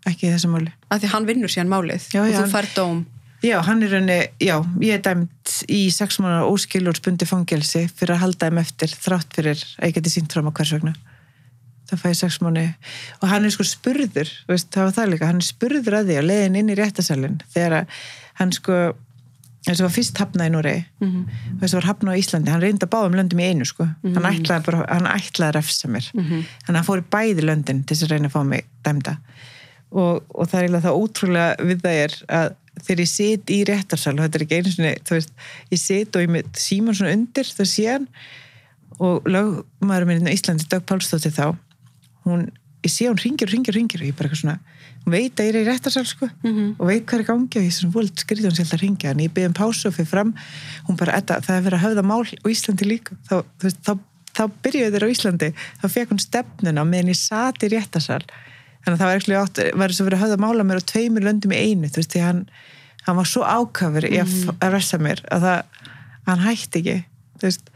[0.07, 0.71] Ekki í þessu máli.
[0.91, 3.05] Af því hann vinnur síðan málið Já, og þú fær dóm.
[3.45, 8.15] Já, hann er rauninni, já, ég er dæmt í sex mánuðar óskilur spundi fangelsi fyrir
[8.15, 10.93] að halda þeim eftir þrátt fyrir að ég geti sínt fram á hvers vegna.
[11.87, 12.63] Það fæði sex mánu
[13.21, 16.17] og hann er sko spurður, veist, það var það líka hann er spurður að því
[16.17, 17.77] að leiðin inn í réttasalinn þegar
[18.41, 18.79] hann sko
[19.75, 21.23] og var fyrst hafnað í Núri mm Mhm.
[21.25, 21.60] -hmm.
[21.60, 24.65] þess að var hafnað á Íslandi, hann reynda báðum löndum í einu sko, hann ætlaði
[24.65, 26.43] bara hann ætlaði að refsa mér, Mhm.
[26.65, 29.17] þannig að hann fór í bæði löndin til þess að reyna að fá mig dæmda
[29.91, 33.63] og, og það er eiginlega það ótrúlega við það er að þegar ég sit í
[33.65, 35.32] réttarsal og þetta er ekki einu sinni, þú veist
[35.71, 38.08] ég sit og ég með síman svona undir það sé hann
[38.99, 41.56] og lögmaður minn í Íslandi, Dag Pálsdóttir þá
[42.25, 42.51] hún,
[42.84, 44.60] ég sé hún ringir og ringir og ringir og ég bara eitthvað svona,
[45.07, 46.27] hún veit að ég er í réttarsal sko,
[46.77, 48.81] og veit hvað er í gangi og ég er svona völd skrítið hún sér að
[48.83, 50.33] ringja en ég byrði um pásu og fyrir fram.
[50.89, 53.15] Hún bara, "Edda, það er verið að höfða mál á Íslandi líka.
[53.29, 53.93] Þá, veist, þá,
[54.35, 55.49] þá byrjuðu þeir á Íslandi.
[55.81, 58.21] Þá fekk hún stefnuna meðan ég sat í réttarsal.
[58.83, 60.89] Þannig að það var ekki átt, var þess að vera að höfða mála mér á
[60.91, 62.45] tveimur löndum í einu, þú veist, því hann
[63.07, 64.43] hann var svo ákafur í að, Mhm.
[64.51, 64.57] mm.
[64.59, 65.63] að ressa mér að það,
[66.27, 67.05] hann hætti ekki
[67.41, 67.69] veist,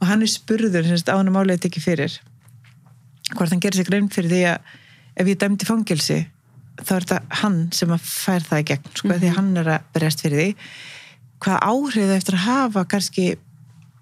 [0.00, 2.18] og hann er spurður á hann að mála þetta ekki fyrir.
[3.34, 4.58] Hvort hann gerir sig grein fyrir því að
[5.16, 6.26] ef ég dæmdi fangelsi
[6.80, 9.72] þá er þetta hann sem að fær það í gegn sko, því að hann er
[9.76, 10.68] að berjast fyrir því.
[11.44, 13.26] Hvað áhrif það eftir að hafa kannski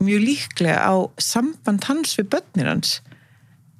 [0.02, 3.00] mjög líklega á samband hans við börnin hans?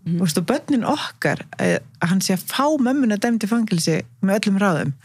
[0.03, 0.19] Mm.
[0.19, 4.97] og börnin okkar eh, að hann sé að fá mömmuna dæmdi fangelsi með öllum ráðum.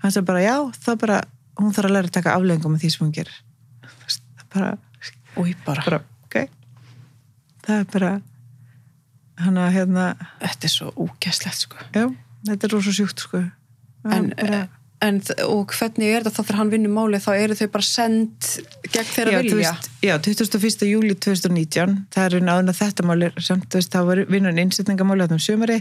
[0.00, 1.18] Hann sé bara já, það bara
[1.60, 3.34] hún þarf að læra að taka aflengum af því sem hún gerir.
[3.84, 4.70] Þú veist, það er bara,
[5.66, 5.84] bara.
[5.84, 6.38] bara ok.
[7.66, 8.12] Það er bara
[9.44, 10.06] hann að hérna
[10.40, 11.84] þetta er svo úgæslegt sko.
[11.92, 12.08] Já,
[12.46, 13.40] þetta er rosa sjúkt sko.
[14.08, 14.60] En, bara,
[15.04, 17.24] en og hvernig er þetta þá þegar hann vinnur málið?
[17.26, 18.52] Þá eru þau bara send
[18.88, 19.72] gegn þeirra já, vilja?
[19.74, 20.86] veist, já, 21.
[20.92, 24.62] júli 2019 það er raun áður en þetta mál er samt, veist, þá var vinnun
[24.62, 25.80] innsetningamáli á þeim sömari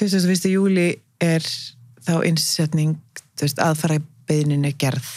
[0.00, 0.48] 21.
[0.54, 0.88] júli
[1.20, 1.44] er
[2.06, 2.96] þá innsetning
[3.40, 4.00] veist, aðfara
[4.30, 5.08] beðninni gerð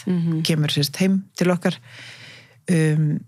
[0.47, 1.77] kemur sérst heim til okkar.
[2.71, 3.19] Um,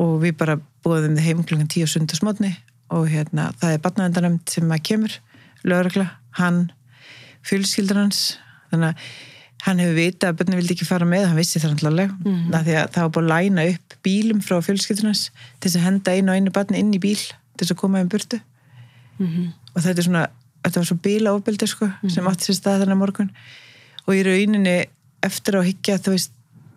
[0.00, 2.52] og við bara búðum þið heim klukkan 10 sundarsmotni
[2.94, 5.14] og hérna, það er barnavendanemnd sem að kemur,
[5.66, 6.06] lögregla
[6.38, 6.70] hann,
[7.46, 8.20] fjölskyldur hans
[8.72, 8.96] þannig að
[9.66, 12.64] hann hefur vitað að börnum vildi ekki fara með, hann vissi það náttúrulega mm -hmm.
[12.66, 15.86] því að það var búin að læna upp bílum frá fjölskyldur hans til þess að
[15.88, 18.40] henda einu og einu barni inn í bíl til þess að koma um burtu
[19.18, 19.52] Mhm.
[19.74, 20.26] og þetta er svona,
[20.62, 23.30] þetta var svo bíla ofbeldi sko, sem átti sér stað þennan morgun
[24.06, 24.84] og í rauninni
[25.22, 26.30] eftir á að higgja þú veist,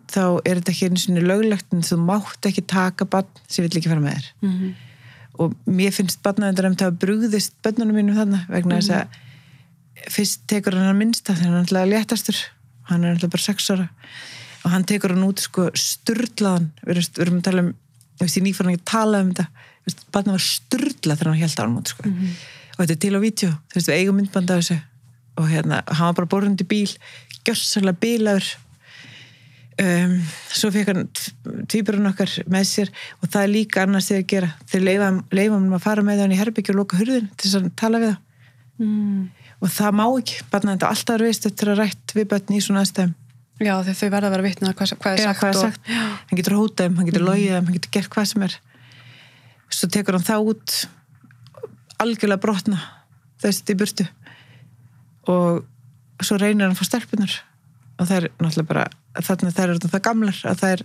[0.08, 3.76] þá er þetta ekki einu sinni löglegt en þú mátt ekki taka barn sem vill
[3.78, 4.74] ekki fara með þér Mhm.
[5.40, 10.76] Og mér finnst barnaðendar það að brugðist börnunum mínum þarna vegna þess að fyrst tekur
[10.76, 12.42] hann að minnsta þegar hann er alltaf léttastur.
[12.90, 13.88] Hann er alltaf bara sex ára.
[14.64, 16.70] Og hann tekur hann út sko sturlaðan.
[16.84, 17.72] Við erum, við erum að tala um
[18.20, 19.46] ég veist ég nýfæran ekki að tala um þetta.
[20.12, 22.14] Barnið var sturlað þegar hann held á hann út sko.
[22.76, 23.50] og þetta er til á vídeo.
[23.70, 24.78] Þú veist við eigum myndband af þessu.
[25.40, 26.90] Og hérna, hann var bara borðundi bíl
[27.46, 28.50] gjössalega bílaður
[29.80, 30.16] um,
[30.54, 31.06] svo fekk hann
[31.70, 32.90] tvíburinn okkar með sér
[33.20, 34.50] og það er líka annars þegar að gera.
[34.70, 35.12] Þeir leifa,
[35.54, 38.12] hann að fara með hann í herbyggju og loka hurðin til þess að tala við
[38.12, 38.26] það.
[38.80, 39.24] Mm.
[39.60, 42.84] og það má ekki, barna þetta alltaf veist eftir að rætt við börn í svona
[42.84, 43.10] aðstæðum.
[43.60, 45.66] Já þegar þau verða að vera vitna hvað, hvað er Já, sagt, hvað er og,
[45.66, 45.90] sagt.
[46.30, 47.28] hann getur hótað hann getur mm.
[47.28, 48.54] logið hann getur gert hvað sem er.
[49.68, 50.76] Svo tekur hann það út
[52.00, 52.80] algjörlega brotna
[53.44, 54.08] þess í burtu.
[55.28, 57.36] Og svo reynir hann að fá stelpunar
[58.00, 58.88] og það er náttúrulega bara
[59.26, 60.84] þarna þær eru það gamlar að það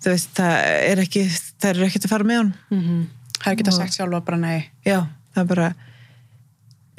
[0.00, 0.52] þú veist, það
[0.90, 1.24] er ekki
[1.60, 3.00] þær eru ekkert að fara með hann mm
[3.40, 4.70] það er ekki að Og- sagt sjálfa bara nei.
[4.84, 4.98] Já,
[5.34, 5.68] það er bara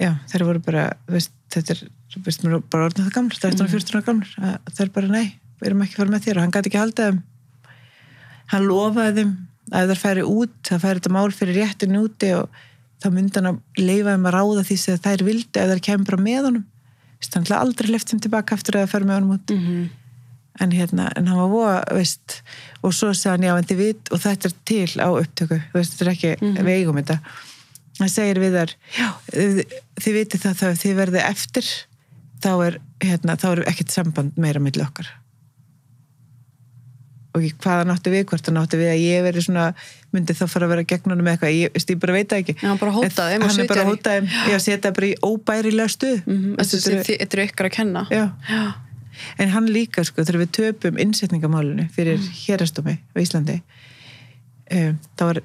[0.01, 1.81] já, þær voru bara veist, þetta er
[2.25, 5.27] veist bara orðin það gamlar 13 og 14 ára gamlar að það er bara nei,
[5.61, 6.39] við erum ekki að fara með þér.
[6.39, 7.21] Og hann gæti ekki haldið þeim.
[8.51, 9.31] Hann lofaði þeim
[9.71, 12.59] að það færi út það færi þetta mál fyrir réttin úti og
[13.01, 16.09] þá myndi hann að leifa þeim að ráða því sem þær vildi ef þær kemur
[16.09, 16.67] bara með honum.
[17.21, 19.53] Þannig að aldrei left þeim tilbaka eftir að það færi með honum út.
[19.53, 19.89] Mm -hmm.
[20.59, 22.41] En hérna, en hann var voða, veist
[22.83, 25.93] og svo sagði hann, já, en þið vit og þetta er til á upptöku, veist,
[25.95, 26.65] þetta er ekki Mhm.
[26.67, 27.19] við eigum þetta.
[27.99, 31.65] Hann segir við þar, já, þið, vitið það þá þið verðið eftir
[32.41, 35.07] þá er, hérna, þá er ekkert samband meira milli okkar.
[37.31, 39.69] Og ekki hvað hann átti við hvort hann átti við að ég veri svona
[40.11, 42.55] myndi þá fara að vera gegn honum með eitthvað ég, ég bara veit það ekki.
[42.65, 46.17] Hann bara hótaði þeim og hann er bara þeim, já, setja bara í óbærilega stuð.
[46.27, 48.03] Mm Veist, þetta eru- er ykkur að kenna.
[48.11, 48.25] Já.
[48.49, 48.63] Já.
[49.37, 52.29] En hann líka, sko, þegar við töpum innsetningamálinu fyrir mm.
[52.45, 53.61] hérastómi á Íslandi
[54.71, 55.41] um, þá var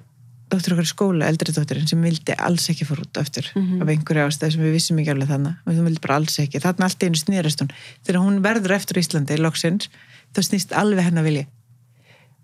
[0.52, 3.81] dóttir okkar í skóla, eldri dóttirinn sem vildi alls ekki fór út aftur Mhm.
[3.83, 6.61] af einhverju ástæð sem við vissum ekki alveg þannig og hún vildi bara alls ekki,
[6.62, 7.72] þarna allt einu snýrast hún
[8.07, 9.88] þegar hún verður eftir í Íslandi loksins,
[10.37, 11.46] þá snýst alveg hennar vilji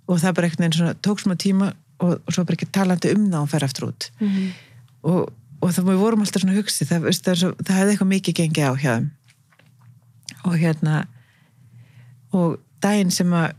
[0.08, 1.68] og það bara einhvern veginn svona tók smá tíma
[2.02, 4.50] og, og svo bara ekki talandi um það að hún fer aftur út Mhm.
[5.04, 5.32] og,
[5.62, 8.72] og það við vorum alltaf svona hugsið það, það, það hefði eitthvað mikið gengið á
[8.82, 9.10] hjá þeim
[10.44, 11.06] og hérna
[12.32, 13.52] og daginn sem að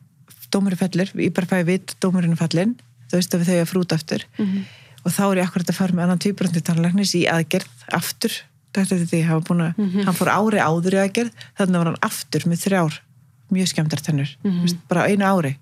[0.53, 2.75] dómurinn fellir, ég bara fæði vit dómurinn fallin,
[3.09, 4.65] þú veist að við þau að frúta aftur Mhm.
[5.05, 8.31] og þá er ég akkurat að fara með annan týpurandi tannlæknis í aðgerð aftur,
[8.73, 10.03] þetta er því hann, var búinn að, Mhm.
[10.05, 12.99] hann fór ári áður í aðgerð þannig var hann aftur með þrjár
[13.51, 14.61] mjög skemmtar tennur, Mhm.
[14.63, 15.57] veist, bara einu ári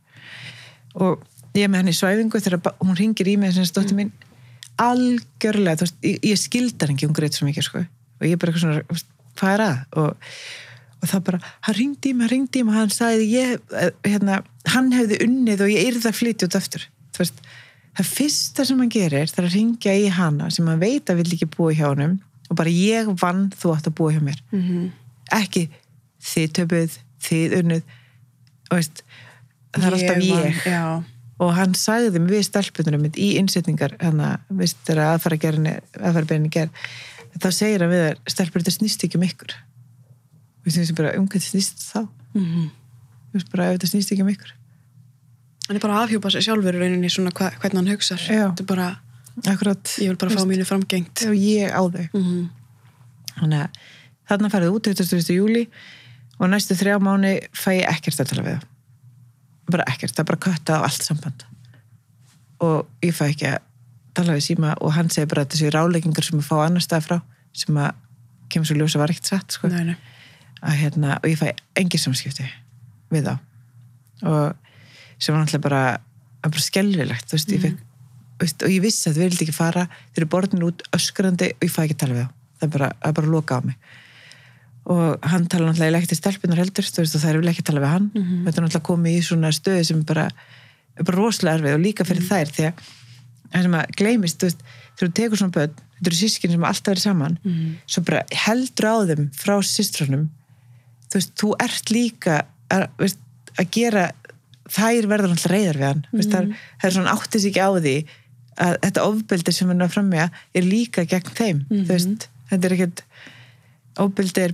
[0.95, 1.23] og
[1.55, 4.11] ég með henni í svæfingu þegar hún ringir í mig þessi stótti mín
[4.79, 8.37] algjörlega, þú veist, ég, ég skildar ekki hún greit svo mikið sko og ég er
[8.37, 9.03] bara eitthvað svona,
[9.35, 10.17] hvað er að og,
[11.01, 13.91] og það bara, hann ringdi í mig, hann ringdi í mig hann sagði ég, eh,
[14.05, 16.87] hérna hann hefði unnið og ég yrði að flytja út aftur.
[17.11, 17.41] Þú veist,
[17.97, 21.21] það fyrsta sem hann gerir það er að ringja í hana sem hann veit að
[21.21, 22.19] vil ekki búa hjá honum
[22.51, 24.41] og bara ég vann, þú átt að búa hjá mér.
[24.51, 24.91] Mhm.
[25.31, 25.69] ekki
[26.21, 27.83] þið töpuð, þið unnið.
[28.71, 29.03] Og veist
[29.71, 31.03] það er alltaf ég Já,
[31.41, 34.21] og hann sagði mig við stelpunum í innsetningar hann
[34.85, 36.71] þegar aðfara gerðinni gerð
[37.39, 39.55] þá segir hann við þær, stelpur, þetta snýst ekki um ykkur
[40.65, 42.69] við finnst bara um þetta snýst þá Mhm.
[43.31, 44.51] við finnst bara ef þetta snýst ekki um ykkur
[45.67, 48.49] hann er bara að afhjúpa sig sjálfur í rauninni svona hva, hvernig hann hugsar Já.
[48.51, 48.87] Þetta er bara,
[49.47, 52.49] akkurat, ég vil bara fá mínu framgengt og ég á þau Mhm.
[53.39, 53.69] þannig að
[54.29, 55.35] þarna farið út 21.
[55.35, 55.67] júli
[56.39, 58.67] og næstu þrjá mánu fæ ég ekkert að tala við það
[59.71, 61.43] bara ekkert, það er bara kötta á allt samband
[62.59, 63.59] og ég fæ ekki að
[64.13, 67.05] tala við síma og hann segir bara að þessi ráleikingar sem ég fá annar stað
[67.07, 67.21] frá
[67.53, 67.93] sem að
[68.51, 69.67] kemur svo ljósa var ekkert satt sko.
[69.71, 69.95] Nei, nei.
[70.61, 72.45] Að hérna, og ég fæ engin samskipti
[73.11, 73.37] við þá.
[74.23, 74.55] Og
[75.21, 75.81] sem var náttúrulega bara,
[76.43, 77.79] bara skelvilegt veist, ég fekk,
[78.41, 81.65] veist, og ég vissi að þau vildi ekki fara þeir eru borðin út öskrandi og
[81.65, 82.31] ég fæ ekki að tala við þá.
[82.61, 83.75] Það er bara, það er bara loka á mig.
[84.91, 87.69] Og hann tala náttúrulega ekki til stelpunar heldur veist, og það er vel ekki að
[87.71, 88.09] tala við hann.
[88.15, 88.41] Mhm.
[88.45, 90.25] þetta er náttúrulega komið í svona stöðu sem bara
[90.97, 92.73] er bara rosalega erfið og líka fyrir þær því að
[93.51, 94.61] það sem að gleymist, þú veist,
[94.97, 97.75] þegar þú tekur svona börn þetta eru sískin sem alltaf verið saman Mhm.
[97.87, 100.29] svo bara heldur á þeim frá systrunum
[101.11, 102.39] þú veist, þú ert líka
[102.71, 103.21] að, veist,
[103.59, 104.07] að gera
[104.71, 106.17] þær verður alltaf reyðar við hann mm.
[106.17, 107.95] veist, það, er, það er svona áttis ekki á því
[108.61, 112.67] að þetta ofbeldi sem hann er fram með er líka gegn þeim þú veist, þetta
[112.69, 113.03] er ekkert
[114.05, 114.53] ofbeldi er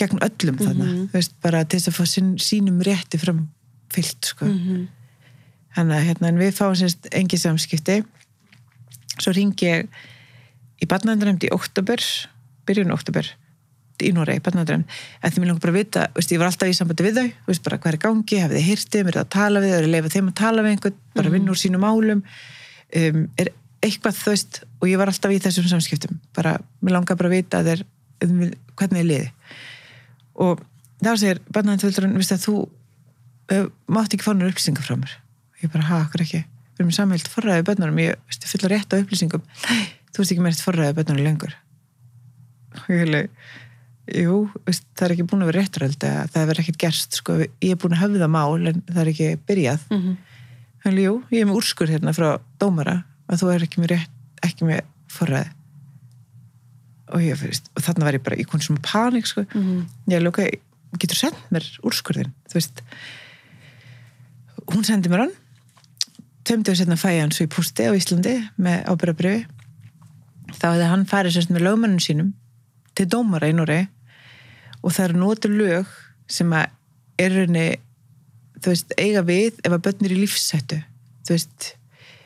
[0.00, 1.08] gegn öllum Mhm.
[1.12, 3.48] þú veist, bara til þess að fá sín, sínum rétti fram
[3.92, 4.88] fyllt sko Mhm.
[5.72, 7.94] Þannig að hérna, en við fáum sérst engi samskipti.
[9.16, 9.86] Svo ringi ég
[10.82, 11.96] í barnavendræmt í oktober,
[12.68, 13.24] byrjun oktober,
[14.04, 16.76] í Noregi, barnavendræmt, að því mér langar bara að vita, veist, ég var alltaf í
[16.76, 19.30] sambandi við þau, veist, bara hvað er í gangi, hafið þið hirtið, mér er að
[19.36, 21.84] tala við þau, er að leifa þeim að tala við einhvern, bara vinna úr sínum
[21.86, 22.22] málum,
[23.02, 27.18] um, er eitthvað, þú veist, og ég var alltaf í þessum samskiptum, bara, mér langar
[27.18, 27.84] bara að vita að þeir,
[28.78, 29.32] hvernig er liði.
[30.46, 30.62] Og
[31.02, 35.16] þá segir barnavendræmt, veist að þú uh, mátt ekki fá náður upplýsingar frá mér.
[35.62, 36.42] Ég bara, ha, okkur ekki?
[36.72, 39.42] Við erum samhælt forræðið bönnunum ég fulla rétt á upplýsingum.
[40.12, 41.52] Þú veist ekki með rétt forræðið bönnunum lengur.
[42.80, 43.20] Og ég hefði
[44.10, 47.38] jú, veist, það er ekki búin að vera rétturöld það er ekkert gerst, sko.
[47.62, 49.88] Ég er búin að höfða mál en það er ekki byrjað.
[49.90, 50.16] Mhm.
[50.82, 54.42] þannig, jú, ég er með úrskur hérna frá dómara að þú er ekki með rétt
[54.42, 55.52] ekki með forræði.
[57.12, 59.46] Og ég veist, og þarna var ég bara í konum sem panik, sko.
[59.54, 59.86] Mhm.
[60.08, 60.48] ég er lóka,
[60.98, 62.82] getur sendt mér úrskurðin þú veist
[64.72, 65.34] hún sendi mér hann.
[66.44, 69.46] Tömduðu setna fæði hann svo í pústi á Íslandi með ábyrðabrifi
[70.58, 72.32] þá hefði hann farið sérst með lögmannum sínum
[72.98, 73.80] til dómara í Núri
[74.82, 75.92] og það eru nótur lög
[76.30, 76.72] sem að
[77.22, 77.68] er rauninni
[78.62, 80.80] þú veist, eiga við ef að börn er í lífsættu
[81.26, 81.68] þú veist,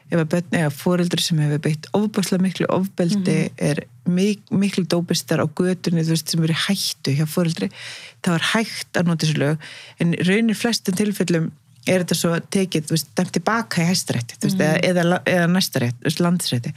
[0.07, 5.42] ef að börn eða fóreldri sem hefur beitt ofbáslega miklu ofbeldi er mik miklu dópistar
[5.42, 7.70] á götunni þú veist sem eru hættu hjá fóreldri
[8.26, 9.70] þá er hægt að nota þessu lög.
[10.02, 11.50] En raunir flestum tilfellum
[11.87, 15.50] er þetta svo tekið, þú veist, dæmt tilbaka í hæstarétti, þú veist, eða, eða, eða
[15.52, 16.72] næstarétt, þú veist, landsrétti.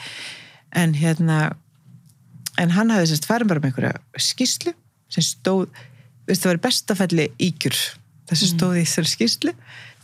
[0.78, 1.40] En hérna
[2.60, 4.74] en hann hafði sérst farin bara með einhverja skýslu
[5.10, 5.68] sem stóð,
[6.30, 7.78] veist, það var bestafelli ígjur,
[8.30, 9.54] þessi stóð í þessari skýslu,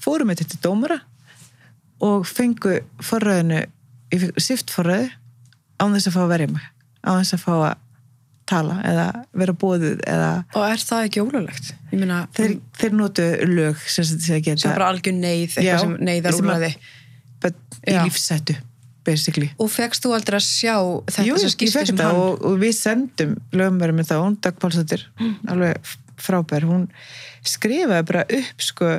[0.02, 1.00] fórum þetta til dómara
[2.06, 3.64] og fengu forræðinu,
[4.42, 5.12] sift forræði
[5.82, 6.70] án þess að fá að verja mig
[7.06, 7.74] án þess að fá að
[8.46, 11.72] tala eða vera bóðið eða Og er það ekki ólulegt?
[11.90, 15.78] Ég meina, þeir, þeir notu lög sem þetta geta sem bara algjör neyð, eitthvað Já,
[15.82, 16.66] sem neyðar sem að-
[17.42, 17.54] bara
[17.86, 18.56] í lífsættu
[19.06, 19.52] basically.
[19.62, 22.22] Og fegst þú aldrei að sjá þetta Jú, þessa ég skýrslu fekk sem þetta hann...
[22.24, 25.08] og, og við sendum lögumverðum með það, hún Dag Pálsdóttir
[25.52, 26.88] alveg frábær, hún
[27.46, 28.96] skrifaði bara upp sko,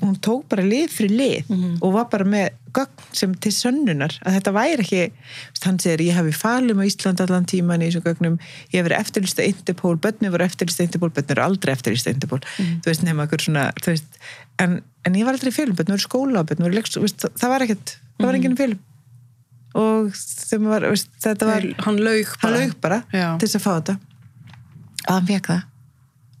[0.00, 1.52] hún tók bara lið fyrir lið
[1.84, 5.30] og var bara með gögn sem til sönnunar að þetta væri ekki,
[5.64, 8.36] hann segir ég hafi falum á Ísland allan tíman í þessum gögnum.
[8.70, 12.38] Ég hef verið eftirlista Interpol, börnir voru eftirlista Interpol, börnir eru aldrei eftirlista Interpol.
[12.56, 14.20] Þú veist, nema okkur svona þú veist,
[14.62, 17.26] en, en ég var aldrei í félum, börnir voru í skóla börnir voru í veist,
[17.42, 18.86] það var ekkert það var enginn í félum
[19.74, 20.10] og
[20.64, 22.40] var, veist, þetta var Þeir- Hann laug bara.
[22.42, 22.98] hann laug bara
[23.38, 23.98] til þess að fá þetta.
[25.06, 25.62] Að hann fekk það?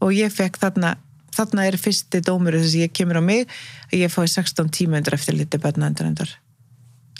[0.00, 0.94] Og ég fekk þarna
[1.36, 3.46] þarna er fyrsti dómur þess að ég kemur á mig
[3.92, 6.28] að ég fái 16 tíma undir eftir liti barnaendur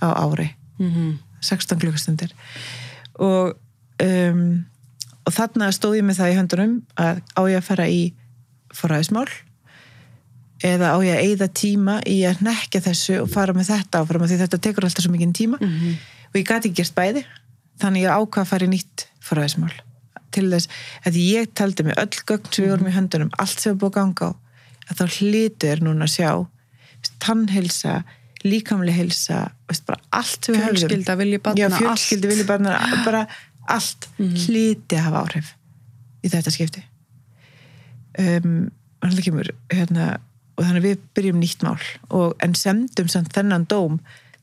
[0.03, 0.51] á ári.
[0.79, 1.19] Mhm.
[1.41, 2.33] 16 klukkustundir.
[3.19, 3.55] Og
[4.03, 4.65] um,
[5.27, 8.13] og þarna stóð ég með það í höndunum að á ég að fara í
[8.75, 9.29] forræðismál
[10.63, 14.27] eða á ég að eyða tíma í að nekja þessu og fara með þetta áfram
[14.29, 15.95] því þetta tekur alltaf svo mikið tíma Mhm.
[16.31, 17.25] og ég gati ekki gert bæði
[17.81, 19.73] þannig ég ákvað að fara í nýtt forræðismál
[20.31, 20.69] til þess
[21.07, 23.91] að ég taldi mig öll gögn sem við vorum í höndunum allt sem við búið
[23.91, 24.31] að ganga á
[24.91, 26.31] að þá hlýtur núna að sjá
[28.97, 31.57] helsa veist, bara allt sem við höfðum Fjölskylda, vilji barna,
[31.91, 33.05] allt.
[33.09, 33.27] bara
[33.69, 34.37] allt Mhm.
[34.45, 35.51] hlýti að hafa áhrif
[36.25, 36.83] í þetta skipti
[38.19, 38.71] um,
[39.03, 40.19] hann kemur hérna,
[40.61, 43.99] og þannig við byrjum nýtt mál og, en sendum samt þennan dóm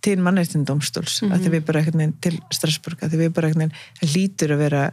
[0.05, 1.33] til mannreitindómstóls mm -hmm.
[1.35, 4.53] að því við bara einhvern veginn til Strasburg að því við bara veginn það hlýtur
[4.53, 4.83] að vera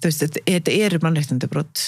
[0.00, 1.82] þú veist, þetta, eru mannreitindabrót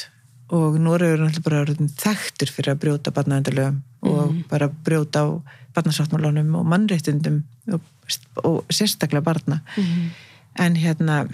[0.54, 5.26] og Noregur er náttúrulega bara þekktur fyrir að brjóta barnaðendalögum og bara brjóta á
[5.74, 7.80] barnasáttmálunum og mannreitindum og,
[8.44, 9.62] og sérstaklega barna.
[10.54, 11.24] En hérna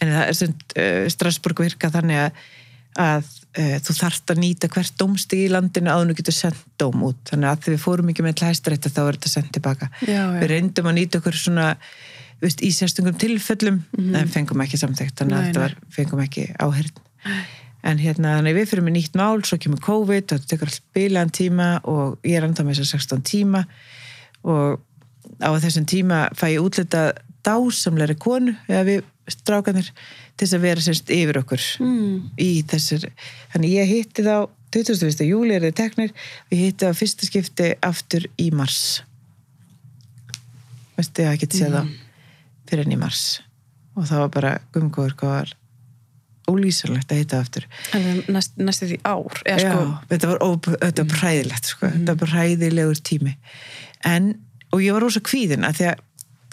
[0.00, 2.44] en það er sem uh, Strasburg virka þannig að,
[2.98, 7.04] að uh, þú þarft að nýta hvert dómstig í landinu en þú getur sendt dóm
[7.06, 7.20] út.
[7.30, 9.90] Þannig að því við fórum ekki með hlæstrætt þá er þetta sendt tilbaka.
[10.02, 10.24] Já, já.
[10.40, 11.70] við reyndum að nýta okkur svona
[12.42, 17.02] veist, í sérstungum tilfellum en fengum ekki samþekkt þannig að þetta var, fengum ekki áhyrn
[17.86, 20.70] en hérna þannig að við fyrir með nýtt mál svo kemur COVID og þetta tekur
[20.70, 23.62] allt bilaðan tíma og ég er enda með þess að 16 tíma.
[24.44, 24.80] Og
[25.40, 27.10] á þessum tíma fæ ég útlita
[27.46, 29.88] dásamleiri konu eða við strákanir
[30.40, 32.30] til þess að vera sérst yfir okkur Mm.
[32.40, 33.04] í þessar
[33.52, 34.34] þannig ég hitti þá
[34.72, 35.24] 21.
[35.26, 36.12] júli er þið teknir
[36.54, 38.80] ég hitti þá fyrsta skipti aftur í mars
[40.98, 41.82] veistu ég geti séð þá
[42.70, 43.22] fyrir enn í mars
[43.98, 45.54] og það var bara gumgóður hvað var
[46.50, 49.40] ólýsanlegt að hitta aftur það næst, næstu því ár.
[49.46, 51.90] Já, sko, þetta var, óp, þetta var præðilegt sko.
[51.92, 53.34] þetta var bara præðilegur tími
[54.08, 54.30] en,
[54.74, 56.06] og ég var rosa kvíðin að því að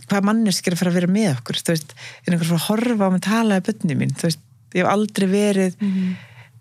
[0.07, 1.93] hvað manneskir að fara að vera með okkur þú veist,
[2.23, 4.41] er einhver fyrir að horfa á mig að tala í bönni mín, þú veist,
[4.73, 5.77] ég hef aldrei verið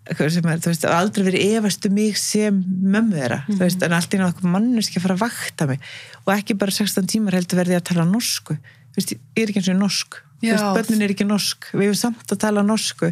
[0.07, 3.95] eitthvað sem er, þú veist, aldrei verið efastu mig sem mömmu þeirra, þú veist, en
[3.97, 5.81] allt í náttúrulega manneski að fara að vakta mig.
[6.23, 9.61] Og ekki bara 16 tímar heldur verði að tala norsku þú veist, ég er ekki
[9.61, 10.55] eins og norsk þú Já.
[10.55, 13.11] veist, bönnin er ekki norsk, við hefum samt að tala norsku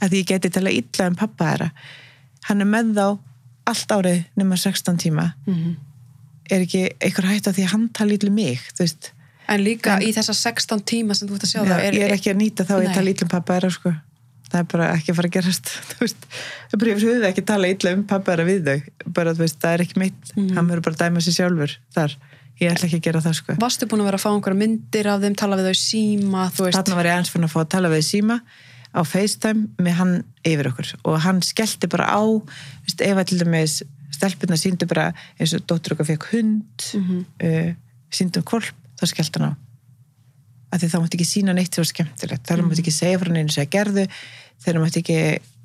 [0.00, 1.70] að því ég geti tala illa um pappa þeirra.
[2.48, 3.06] Hann er með þá
[3.70, 5.32] allt árið nema 16 tíma.
[5.46, 5.76] Mhm.
[6.50, 9.12] er ekki einhver hætt á því að hann tala illa um mig, þú veist
[9.50, 11.82] en líka í þessa 16 tíma sem þú ert að sjá Já, það.
[11.98, 12.94] ég er ekki að nýta þá að ég Nei.
[13.00, 13.92] tala illa um pappa þeirra sko.
[14.50, 17.70] það er bara ekki að fara að gerast það er yfir höfuð ekki að tala
[17.74, 20.54] illa um pappa þeirra við þau bara, veist, það er ekki mitt, Mhm.
[20.56, 22.16] hann verður bara að dæma sér sjálfur þar,
[22.60, 23.54] ég ætla ekki að gera það sko.
[23.60, 26.96] Varstu búin að vera að fá einhverja myndir af þeim, tala við þau síma, þarna
[26.98, 28.40] var ég aðeins fyrir að fá að tala við síma
[28.90, 30.12] á FaceTime með hann
[30.44, 32.22] yfir okkur og hann skellti bara á
[32.82, 33.76] veist, ef til dæmis
[34.10, 37.24] stelpuna síndu bara eins og dóttur okkar fekk hund mm Mhm.
[37.46, 37.70] uh,
[38.10, 39.52] síndum kvolp, þá skellt hann á.
[40.70, 42.44] Að því það mátti ekki sína neitt sem var skemmtilegt.
[42.46, 44.04] Það mátti ekki segja frá neinu sem að gerðu
[44.60, 45.20] þegar mátti ekki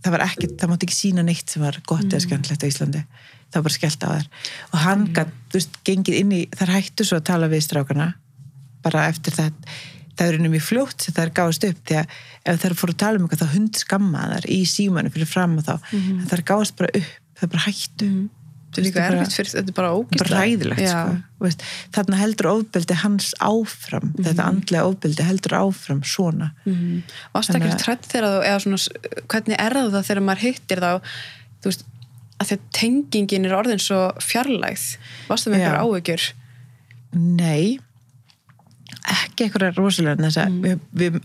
[0.05, 3.01] það, var ekki, það mátti ekki sína neitt sem var gott eða skemmtilegt á Íslandi.
[3.45, 4.29] Það var bara skellt á þær.
[4.71, 5.11] Og hann mm.
[5.17, 8.07] gætt, þú veist, gengið inn í þær hættu svo að tala við strákana
[8.85, 9.59] bara eftir það.
[10.15, 12.17] Það er innum í fljótt sem það er gáðast upp því að
[12.47, 15.57] ef þær fóru að tala um eitthvað þá hund skamma þar í símanu fyrir fram
[15.59, 15.73] og þá.
[15.91, 16.21] Mm.
[16.23, 18.09] það er gáðast bara upp, það er bara hættu
[18.75, 21.15] þetta er líka erfitt fyrir, þetta er bara ræðilegt sko.
[21.95, 24.23] Þarna heldur ofbeldi hans áfram Mhm.
[24.27, 26.51] þetta andlega ofbeldi heldur áfram svona
[27.33, 28.79] Varst ekki Þannig að- trætt þegar þú, eða svona,
[29.27, 31.01] hvernig er það þegar maður hittir þá,
[31.61, 31.83] þú veist,
[32.39, 34.97] að að tengingin er orðin svo fjarlægð.
[35.29, 35.65] Varst það með Já.
[35.65, 36.31] einhver áhugjur?
[37.15, 37.79] nei
[39.05, 41.17] ekki eitthvað rosalega þess að við, við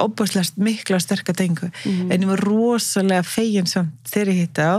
[0.00, 4.76] óbúslega mikla og sterka tengu en ég var rosalega fegin samt þegar ég hitti á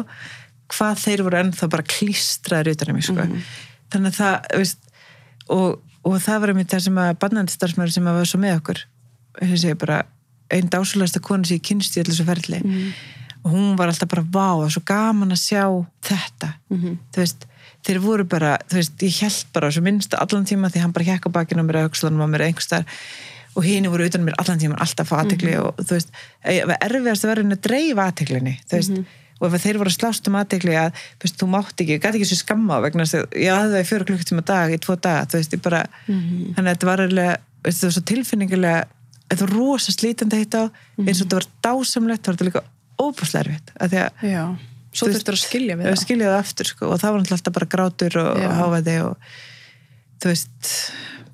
[0.74, 3.28] hvað þeir voru ennþá bara klístraður utan um mig sko.
[3.94, 4.90] þannig að það veist,
[5.50, 8.84] og, og það var einmitt það sem að bannandistarsmæður sem að var svo með okkur
[9.40, 10.02] þessi bara
[10.50, 12.62] einn dásulasta konu sem ég kynst í allir svo ferli
[13.44, 15.64] og hún var alltaf bara vá, það er svo gaman að sjá
[16.04, 16.50] þetta.
[17.14, 17.46] Þú veist
[17.88, 21.08] þeir voru bara, þú veist, ég held bara svo minnst allan tíma því hann bara
[21.08, 22.84] hjekk á bakinu á mér að aukslanum á mér einhverstar
[23.56, 26.12] og hini voru utan á mér allan tíma alltaf að fá aðtekli og þú veist,
[26.44, 29.00] var erfiðast að vera að dreifa aðteklinni, þú veist
[29.40, 32.20] og ef þeir voru að slást um aðtekli að veist, þú mátt ekki, ég gæti
[32.20, 34.80] ekki svo skamma vegna þess að ég hafði það í fjóra klukkutíma á dag í
[34.84, 38.04] tvo daga, þú veist, ég bara þannig að þetta var alveg, veist, það var svo
[38.12, 38.82] tilfinningilega
[39.30, 42.64] þetta var rosa slítandi hitt á eins og þetta var dásamlegt, það var þetta líka
[43.00, 44.44] óbúslega erfitt, af því að Já.
[44.90, 46.00] Svo þurftur að skilja við það.
[46.02, 49.34] skiljaði það aftur sko, og það var alltaf bara grátur og, og hávaði og
[50.20, 50.72] þú veist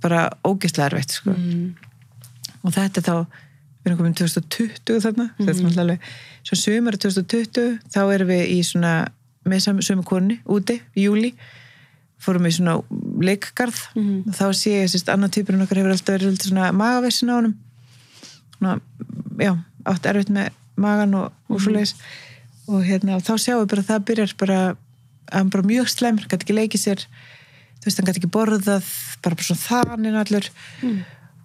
[0.03, 1.35] bara ógeðslega erfitt sko.
[2.65, 3.13] og þetta þá
[3.86, 5.77] við erum komin 2020 þarna mm.
[5.83, 6.09] alveg,
[6.45, 8.95] svo sömur 2020 þá erum við í svona
[9.45, 11.36] með sam- sömu konni úti, í júli
[12.25, 12.79] fórum við í svona
[13.21, 13.77] leikgarð.
[14.25, 17.38] Og þá sé ég sérst annar týpurinn okkar hefur alltaf verið svona magavessin á
[18.55, 18.79] svona,
[19.38, 19.51] já,
[19.86, 20.49] átt erfitt með
[20.81, 21.93] magan og, og svo leis
[22.65, 24.59] og hérna, þá sjáum við bara að það byrjar bara,
[25.29, 28.88] að hann bara mjög slemur gæti ekki leikið sér þú veist, hann gæti ekki borðað,
[29.21, 30.49] bara, bara svona þaninn allur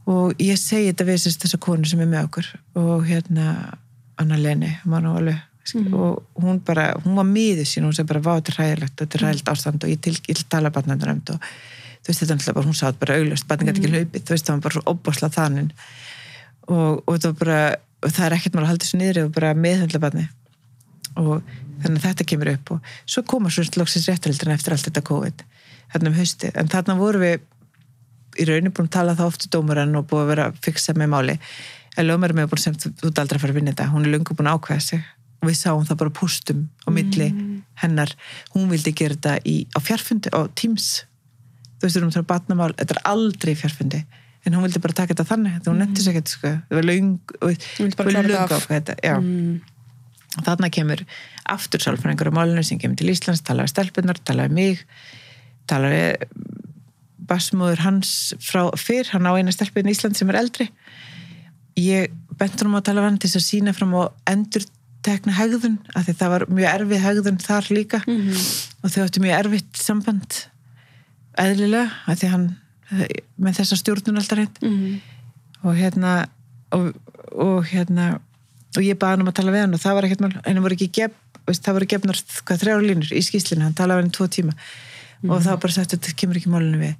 [0.09, 3.77] og ég segi þetta við sérst þessa konu sem er með okkur og hérna,
[4.21, 5.47] Anna Leni nú alveg
[5.93, 9.19] og hún bara, hún var miður sín, hún segi bara vá, þetta er hræðilegt, þetta
[9.19, 11.45] er hræðilegt ástand og ég til, ég tala barnandur um þetta og
[12.01, 14.35] þú veist, þetta er alltaf bara, hún sátt bara auglust, barnin gæti ekki hlaupið, þú
[14.35, 15.71] veist, það var bara svo óbásla þaninn.
[16.71, 17.61] Og, og þetta var bara
[18.01, 20.27] og það er ekkert maður að halda þessu niðri og bara meðhundla barni
[21.21, 21.49] og
[21.83, 25.43] þannig að þetta kemur upp og svo koma svo loksins réttarildina eftir allt þetta COVID
[25.93, 27.45] þarna um hausti, en þarna voru við
[28.41, 31.13] í rauninu búin að tala það ofta dómarann og búin að vera að fixa með
[31.15, 31.37] máli.
[31.99, 33.89] En lögmaður með búin sem þú þú ert aldrei að fara að vinna þetta.
[33.93, 35.05] Hún er löngu búin að ákveða sig.
[35.41, 37.29] Og við sáum það bara postum á milli
[37.81, 38.11] hennar,
[38.53, 40.89] hún vildi gera þetta í, á fjarfundi, á Teams.
[41.81, 44.03] Þú veist, við erum að tala um batnamál, þetta er aldrei í fjarfundi.
[44.45, 46.87] En hún vildi bara taka þetta þannig þetta hún nefndi sér ekkert, sko, það var
[46.91, 49.17] löng og vildi bara klára þetta
[50.39, 51.03] og þarna kemur
[51.51, 54.85] aftur sálfræðingur á málinu sem kemur til Íslands, tala við stelpunar, tala við mig
[55.71, 56.27] tala við
[57.31, 60.67] basmóður hans frá fyrr, hann á eina stelpun í Ísland sem er eldri.
[61.79, 62.11] Ég
[62.41, 64.67] bentur um að tala hann til þess að sína fram á endur
[65.07, 68.01] tekna hegðun, af því það var mjög erfið hegðun þar líka.
[68.83, 70.41] Og þau áttu mjög erfitt samband
[71.41, 72.49] eðlilega, af því hann
[73.39, 74.57] með þessa stjórnun alltaf reynd
[75.63, 76.27] og hérna
[76.75, 76.89] og,
[77.31, 78.17] og hérna
[78.77, 80.33] og ég baði hann um að tala við hann og það var ekkert mál.
[80.43, 81.13] En það voru ekki gef,
[81.47, 84.57] veist, það voru gefnar hvað þrjára línur í skýslinu, hann talaði hann tvo tíma.
[85.29, 86.95] Og það var bara sagt þetta kemur ekki málinu við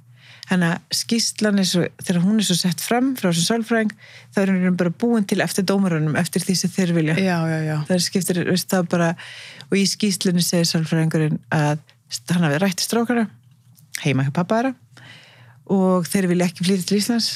[0.51, 3.93] þannig að skýslan er svo þegar hún er svo sett fram frá þessu sálfræðing
[4.35, 7.59] þá er hún bara búin til eftir dómarunum eftir því sem þeir vilja Já, já,
[7.69, 7.75] já.
[7.87, 9.11] það er skiptir, veist, það bara
[9.69, 11.79] og í skýslunni segir sálfræðingurinn að
[12.33, 13.29] hann hafi rætti strákara
[14.03, 14.73] heima hjá pappa þeirra
[15.71, 17.31] og þeir vilja ekki flytja til Íslands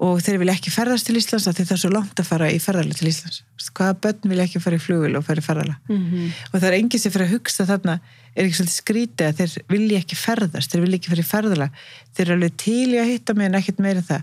[0.00, 2.58] og þeir vilja ekki ferðast til Íslands því það er svo langt að fara í
[2.62, 3.42] ferðarlega til Íslands.
[3.76, 6.30] Hvaða börn vilja ekki fara í flugul og fara í ferðarlega Mhm.
[6.52, 7.98] og það er enginn sem fyrir að hugsa þarna
[8.36, 11.70] er ekki svolítið skrítið að þeir vilja ekki ferðast þeir vilja ekki fara í ferðarlega
[12.16, 14.22] þeir eru alveg til í að hitta mig en ekkert meira það.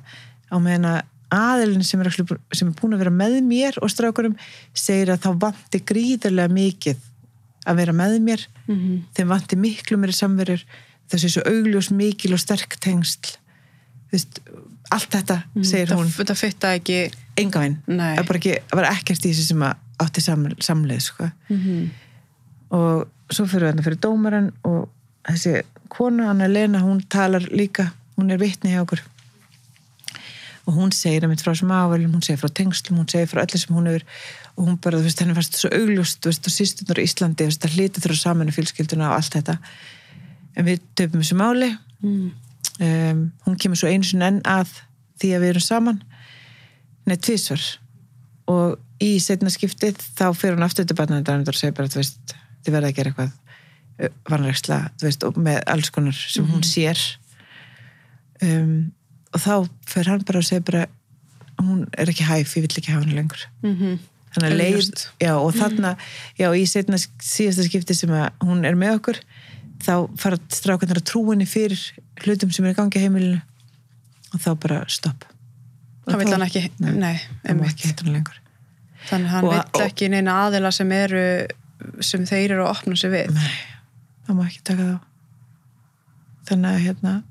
[0.50, 2.10] Á meðan að aðilin sem er,
[2.56, 4.36] sem er búin að vera með mér og strákurum
[4.74, 6.98] segir að þá vanti gríðarlega mikið
[7.68, 8.48] að vera með mér.
[8.68, 9.04] Mhm.
[9.14, 10.64] þeim vanti miklu meiri samverur.
[11.08, 13.38] Svo augljós mikil og sterk tengsl.
[14.08, 14.40] Þú veist,
[14.94, 16.10] allt þetta segir hún.
[16.12, 17.00] Það, það fitta ekki...
[17.38, 21.32] enga veginn, það var ekki, var ekkert í þessu sem átti sam, samleið sko.
[21.54, 21.88] Mhm.
[22.78, 24.90] og svo fyrir við fyrir dómaran og
[25.28, 25.62] þessi
[25.92, 29.04] kona, Anna Lena, hún talar líka hún er vitni hjá okkur.
[30.68, 33.44] Og hún segir að mitt frá þessum ávalum, hún segir frá tengslum, hún segir frá
[33.46, 34.04] öllu sem hún hefur.
[34.58, 37.46] Og hún bara, þú veist, henni fannst svo augljóst þú veist, og sýstunar í Íslandi,
[37.46, 39.56] þú veist, það hlítið þurfa saman í fjölskylduna og allt þetta.
[40.58, 41.70] En við töfum þessu máli.
[42.02, 42.28] Mm.
[42.84, 44.74] Um, hún kemur svo einu sinni enn að
[45.22, 46.02] því að við erum saman.
[47.08, 47.66] Neð tvísvar
[48.52, 52.36] og í setna skiptið þá fyrir hún aftur til barnaverndarnefndar og segir bara, þú veist,
[52.66, 57.02] þið verða að gera eitthvað vanræksla, þú veist, og með alls konar sem hún sér.
[58.44, 58.92] Um,
[59.34, 59.54] og þá
[59.90, 60.86] fyrir hann bara og segir bara
[61.58, 63.48] hún er ekki hæf, ég vill ekki hafa hana lengur.
[63.64, 63.98] Mhm.
[64.38, 65.92] þannig að leið, já og þarna
[66.38, 68.12] já í setna síðasta skipti sem
[68.44, 69.20] hún er með okkur
[69.84, 71.80] þá fara strákunar að trúinni fyrir
[72.24, 73.42] hlutum sem er í gangi heimilinu
[74.34, 75.26] og þá bara stopp.
[76.08, 78.02] Vill þá- hann ekki, Nei, einmitt.
[78.02, 78.24] hann
[79.08, 81.48] Þannig hann og- ekki neina aðila sem eru
[82.02, 83.34] sem þeir eru að opna sig við.
[83.34, 83.52] Nei,
[84.28, 85.00] það má ekki taka þá.
[86.48, 87.24] Þannig að hérna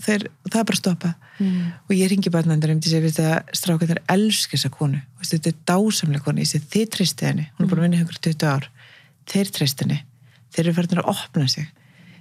[0.00, 1.14] þeir, það er bara að stoppa.
[1.40, 1.72] Mm.
[1.88, 5.00] og ég ringi barnandur um til að að strákunar elska þessa konu.
[5.16, 7.46] Veistu, þetta er dásamlega konu, ég sé þið treysti henni.
[7.56, 8.66] Hún er búin að vinna einhverjum 20 ár.
[9.24, 10.02] Þeir treysti henni,
[10.52, 11.66] þeir eru farin að opna sig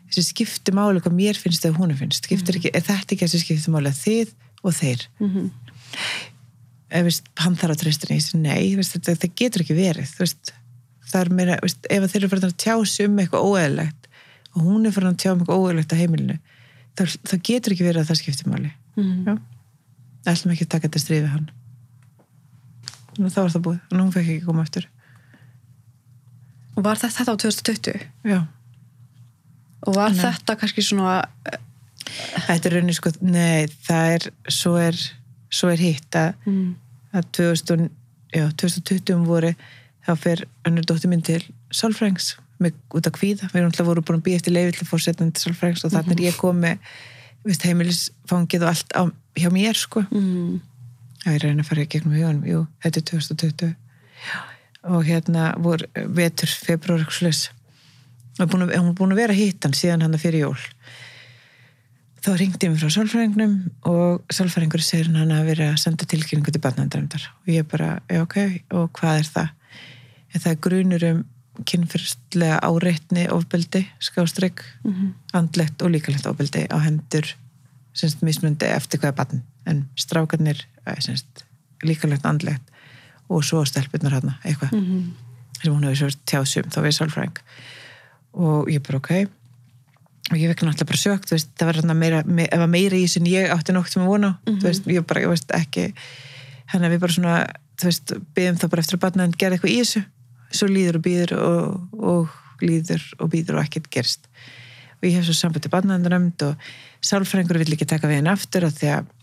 [0.09, 3.41] þessi skipti máli hvað mér finnst eða hún finnst, skiptir ekki, er þetta ekki þessi
[3.43, 3.91] skipti máli?
[3.91, 4.33] Að þið
[4.63, 5.07] og þeir.
[5.19, 5.49] Mhm.
[6.89, 10.51] ef veist, hann þarf að treysta segi nei veist, þetta, það getur ekki verið veist,
[11.05, 14.07] það er meira, ef þeir eru farin að tjá sig um eitthvað óeðlegt
[14.55, 16.37] og hún er farin að tjá um eitthvað óeðlegt á heimilinu
[16.97, 18.71] það, það getur ekki verið að það skipti máli.
[18.97, 19.25] Mhm.
[19.29, 19.37] já,
[20.33, 21.49] ætlum ekki að taka þetta stríð við hann.
[23.19, 24.87] Og þá var það búið, og hún fekk ekki koma eftir
[26.77, 28.03] Og var þetta þetta á 2020?
[28.23, 28.39] já,
[29.87, 30.19] Og var Nei.
[30.19, 31.21] þetta kannski svona,
[32.47, 34.97] þetta er raunin sko nei, það er, svo er
[35.49, 36.67] svo er hitt að, mm.
[37.17, 37.89] að 2000,
[38.35, 39.53] já, 2020 um voru
[40.05, 41.41] þá fer önnur dóttir minn til
[41.75, 44.91] Sálfrængs út af kvíða við erum alltaf voru búin að býja eftir leiði til að
[44.91, 46.81] fór setna til Sálfrængs og þannig er ég kom með
[47.47, 49.01] veist, heimilisfangið og allt á,
[49.39, 50.59] hjá mér sko Mm.
[51.19, 53.73] Já, ég reyna að fara í gegnum hugunum, jú, þetta er 2020
[54.23, 54.37] Já,
[54.87, 57.41] og hérna voru vetur, februar, eitthvað að,
[58.39, 60.59] hún er búin að vera hittan síðan hann fyrir jól
[62.19, 63.53] þá ringdi ég mig frá sálfræðingnum
[63.87, 68.21] og sálfræðingur segir hann að vera að senda tilkynningu til barnandræmdar og ég bara, já
[68.25, 68.37] ok,
[68.75, 69.51] og hvað er það?
[70.33, 71.21] En það er grunur um
[71.67, 75.13] kynfyrstlega áreitni ofbeldi, skástrygg Mhm.
[75.33, 77.25] andlegt og líkalegt ofbeldi á hendur
[77.93, 81.43] semst mismundi eftir hvaða barn en strákarnir eh, semst,
[81.83, 82.63] líkalegt andlegt
[83.29, 85.11] og svo stelpunar hann eitthvað Mhm.
[85.63, 87.37] sem hún hefur svo tjáð sum þá við sálfræðing
[88.33, 89.11] og ég bara ok.
[90.29, 93.07] Og ég vekna alltaf bara sögt veist, það var meira, me, ef að meira í
[93.17, 94.35] en ég átti nokkuð sem að vona.
[94.45, 95.87] Þú veist, ég bara, ég veist ekki.
[96.69, 97.35] Hann að við bara svona,
[97.81, 100.03] byggðum þá bara eftir að barna en gera eitthvað í þessu.
[100.53, 104.29] Svo líður og býður og, og líður og býður og ekkert gerst
[104.99, 106.69] og ég hef svo samband til barnaðandarönd og
[107.05, 109.13] sálfræðingur vill ekki taka við henni aftur af því að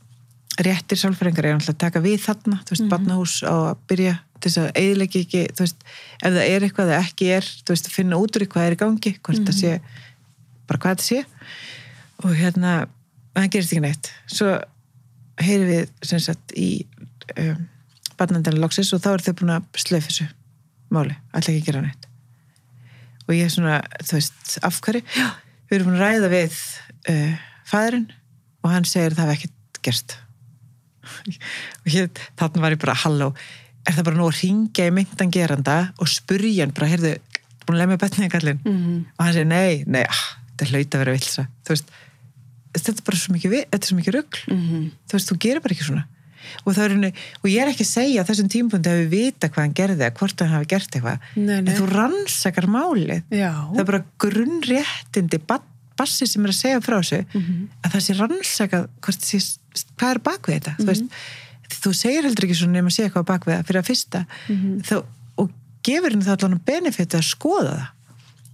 [0.67, 4.51] réttir sálfræðingar er alltaf að taka við þarna, þú veist, barnahús á að byrja til
[4.51, 5.87] þess að eiginleiki ekki, þú veist,
[6.21, 8.67] ef það er eitthvað eða ekki er, þú veist, að finna út úr í hvað
[8.67, 9.73] er í gangi, hvort það sé,
[10.67, 11.21] bara hvað það sé
[12.25, 12.75] og hérna,
[13.37, 14.11] það gerist ekki neitt.
[14.33, 14.53] Svo
[15.45, 16.87] heyri við, sem sagt, í
[17.37, 17.65] um,
[18.17, 20.29] barnandana loksis og þá er þau búin að slöf þessu
[20.95, 22.07] máli, ætla ekki gera neitt.
[23.27, 25.03] Og ég er svona, þú veist, af hverju?
[25.17, 25.29] Já,
[25.69, 26.61] við erum búin að ræða við
[27.13, 27.35] uh,
[27.69, 28.09] fæðurinn
[28.63, 30.17] og hann segir að það hef ekkert gerst
[31.85, 33.31] og ég, þarna var ég bara halló,
[33.87, 37.13] er það bara nú að ringja í myndan geranda og spurja hann bara, heyrðu,
[37.67, 39.07] búin að lemja betnið kallinn Mhm.
[39.19, 40.25] og hann segir, nei, nei, ah,
[40.57, 41.89] þetta hlaut að vera vilsa þú veist,
[42.77, 44.91] þetta er bara svo mikið, vi- þetta er svo mikið rugl Mhm.
[45.09, 46.05] þú veist, þú gerir bara ekki svona
[46.65, 47.13] og, er, henni,
[47.43, 50.15] og ég er ekki að segja að þessum tímpundi hefur vita hvað hann gerði eða
[50.15, 51.75] hvort hann hafi gert eitthvað Nei, nei.
[51.75, 53.51] en þú rannsakar málið Já.
[53.75, 55.63] það er bara grunnréttindi ba-
[55.97, 57.69] bassi sem er að segja frá þessu Mhm.
[57.83, 61.05] að það sé rannsakað hvað er bakvið þetta þú veist,
[61.71, 64.25] þú segir heldur ekki svona nema að sé eitthvað á bakvið það fyrir að fyrsta.
[64.49, 64.81] Mhm.
[64.87, 64.97] þá,
[65.37, 65.51] og
[65.87, 67.93] gefur henni það allan benefiti að skoða það.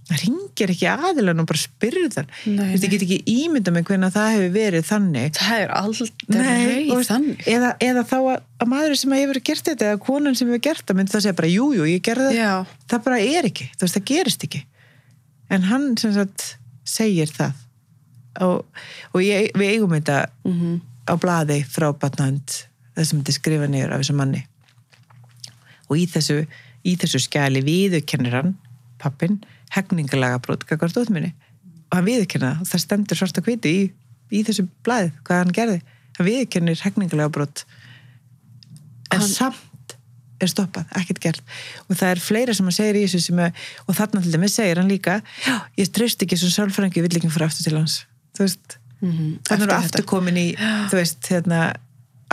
[0.03, 2.27] Það ringir ekki aðilan og bara spyrur þann.
[2.43, 5.37] Ég get ekki ímynda mig hvernig það hefur verið þannig.
[5.39, 5.71] Það er
[6.97, 7.45] veist, þannig.
[7.47, 10.83] eða, eða þá að, að maður sem hefur gert þetta eða konan sem hefur gert
[10.85, 12.67] það myndi það segja bara jú, jú, ég gerði það.
[12.91, 14.63] Það bara er ekki, þú veist, það gerist ekki.
[15.55, 17.53] En hann sem sagt segir það.
[18.43, 18.65] Og,
[19.13, 20.81] og ég, við eigum þetta Mhm.
[21.07, 22.65] á blaði frá batnand
[22.95, 24.43] það sem þetta er skrifa niður af þessu manni.
[25.89, 26.37] Og í þessu
[26.83, 28.55] í þessu skjali viðurkennir hann
[28.99, 29.37] pappin,
[29.75, 31.33] hegningalega brot gagvart ótminni
[31.91, 33.83] og hann viðurkenna það, stendur svart að hviti í,
[34.33, 35.79] í þessu blaði, hvað hann gerði.
[36.17, 37.63] Hann viðurkennir hegningalega brot
[39.13, 39.95] en Hann- samt
[40.43, 41.41] er stoppað, ekkert gert.
[41.87, 43.53] Og það er fleira sem hann segir í þessu sem er,
[43.87, 45.21] og þarna til dæmis segir hann líka
[45.79, 48.01] ég treyst ekki sem sálfræðingi, ég vill ekki fara aftur til hans.
[48.35, 49.39] Þú veist, Mhm.
[49.43, 51.73] þannig er Eftir aftur komin í þú veist, hérna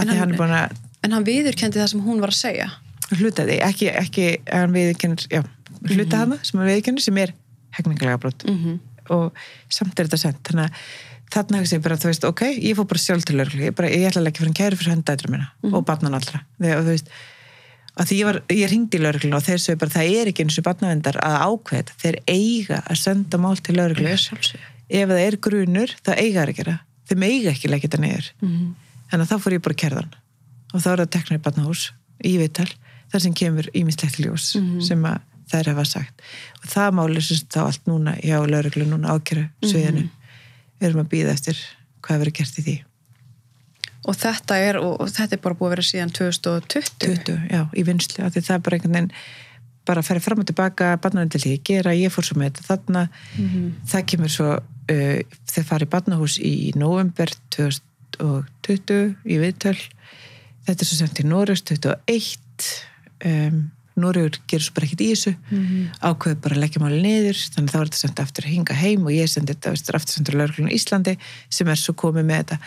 [0.08, 2.70] að því hann- er búin að En hann viðurkendi það sem hún var að segja.
[3.10, 5.42] hluta því, ekki, ekki hann viðkennir, já,
[5.88, 7.32] hluta hana sem hann viðkennir sem er
[7.78, 8.78] hegningalega brot Mhm.
[9.10, 9.32] og
[9.68, 10.70] samt er þetta sent þannig að
[11.30, 14.06] þarna hefur ég bara, þú veist, ok ég fór bara sjálf til lögreglu, ég, ég
[14.10, 16.42] ætla að leggja fyrir hann kæri fyrir höndættur minna og barnan allra.
[16.60, 17.08] Þegar, þú veist,
[17.96, 20.44] að því ég var ég ringdi í lögregluna og þeir sögðu bara það er ekki
[20.44, 24.58] eins og barnavendar að ákveða þeir eiga að senda mál til sjálfsögðu.
[24.90, 26.80] ef það er grunur, það eiga að gera.
[27.08, 28.30] Þeim eiga ekki leggja þetta niður
[29.10, 30.12] Að þá fór ég bara kerðan
[30.74, 31.84] og þá er það teknar í barnahús
[32.24, 32.68] í viðtal
[33.10, 34.80] þar sem kemur ímislegt ljós Mhm.
[34.86, 35.18] sem að
[35.50, 36.22] þær hefa sagt.
[36.62, 40.04] Og það máli sem þá allt núna hjá lauruglu núna ákjöru sviðinu
[40.80, 41.58] við erum að býða eftir
[42.06, 42.76] hvað verður gert í því.
[44.08, 46.94] Og þetta er, og, og þetta er bara búið að vera síðan 2020.
[47.02, 49.10] 20, já, í vinslu af því það er bara einhvern veginn
[49.90, 52.52] bara að ferja fram og tilbaka, barnarinn til því að gera ég fór svo með
[52.52, 53.02] þetta þarna.
[53.90, 57.82] Það kemur svo uh, þeir fari í barnahús í november 2020
[58.18, 59.76] í viðtöl.
[60.66, 62.70] Þetta er svo semt í Norröks 21
[63.24, 63.60] um,
[64.00, 65.32] Norrögur gerur svo bara ekkert í þessu.
[66.00, 68.76] Ákveður bara að leggja máli niður þannig að þá er þetta semt aftur að hinga
[68.80, 71.16] heim og ég sendi þetta veist, aftur sendur lögreglun í Íslandi
[71.52, 72.60] sem er svo komið með þetta.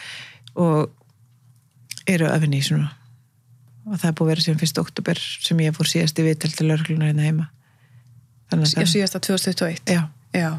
[0.63, 2.91] Og eru öfinni í svona
[3.83, 4.77] og það er búið að vera síðan 1.
[4.83, 7.47] oktober sem ég fór síðast í viðtöl til lögregluna hérna heima.
[8.51, 9.81] Þannig Já, síðasta 2021.
[9.91, 10.03] Já,
[10.35, 10.49] Já.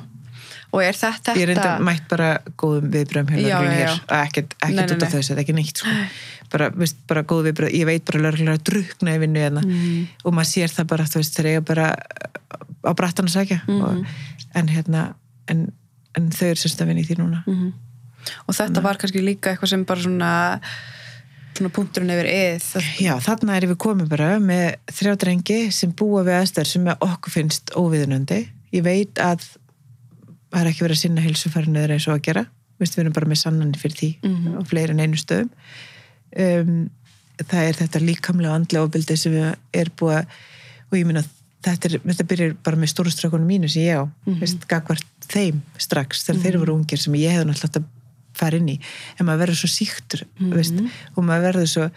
[0.74, 1.34] Og er þetta...
[1.38, 2.28] ég reynda mætt bara
[2.60, 5.92] góðum viðbröðum já, hér ekkert, út af þessu, þetta er ekki neitt sko.
[6.54, 10.06] bara, veist, bara góð viðbröð, ég veit bara lögreglunni að drukna í vinnu hérna Mm.
[10.24, 11.86] og maður sér það bara, þú veist, þeir eiga bara
[12.84, 13.80] á brattan að sækja Mhm.
[13.82, 14.06] og,
[14.54, 15.14] en hérna
[15.48, 15.72] en,
[16.16, 17.72] en þau eru sérst að vinna í því núna Mhm.
[18.48, 20.60] Og þetta var kannski líka eitthvað sem bara svona,
[21.54, 22.68] svona punkturinn yfir eð.
[23.04, 27.34] Já, þarna erum við komið bara með þrjá drengi sem búa við aðstæður sem okkur
[27.34, 28.38] finnst óviðunandi.
[28.72, 29.44] Ég veit að
[30.54, 32.46] það er ekki verið að sinna heilsufærinu eða eins og að gera.
[32.80, 34.58] Vist, við erum bara með sannanir fyrir því Mhm.
[34.58, 35.50] og fleiri en einu stöðum.
[36.34, 36.90] Um,
[37.38, 40.26] það er þetta líkamlega andlega ofbildið sem við er búið að,
[40.90, 41.24] og ég minna
[41.64, 44.66] þetta, er, þetta byrjar bara með stóru strökunum mínu sem ég á, mm -hmm.
[44.68, 47.84] gagvart þeim strax þegar þeir voru ungir sem ég hefði náttúrulega
[48.34, 48.76] fara inn í
[49.18, 50.24] en maður verður svo síktur
[50.54, 50.74] veist,
[51.16, 51.90] og maður verður svo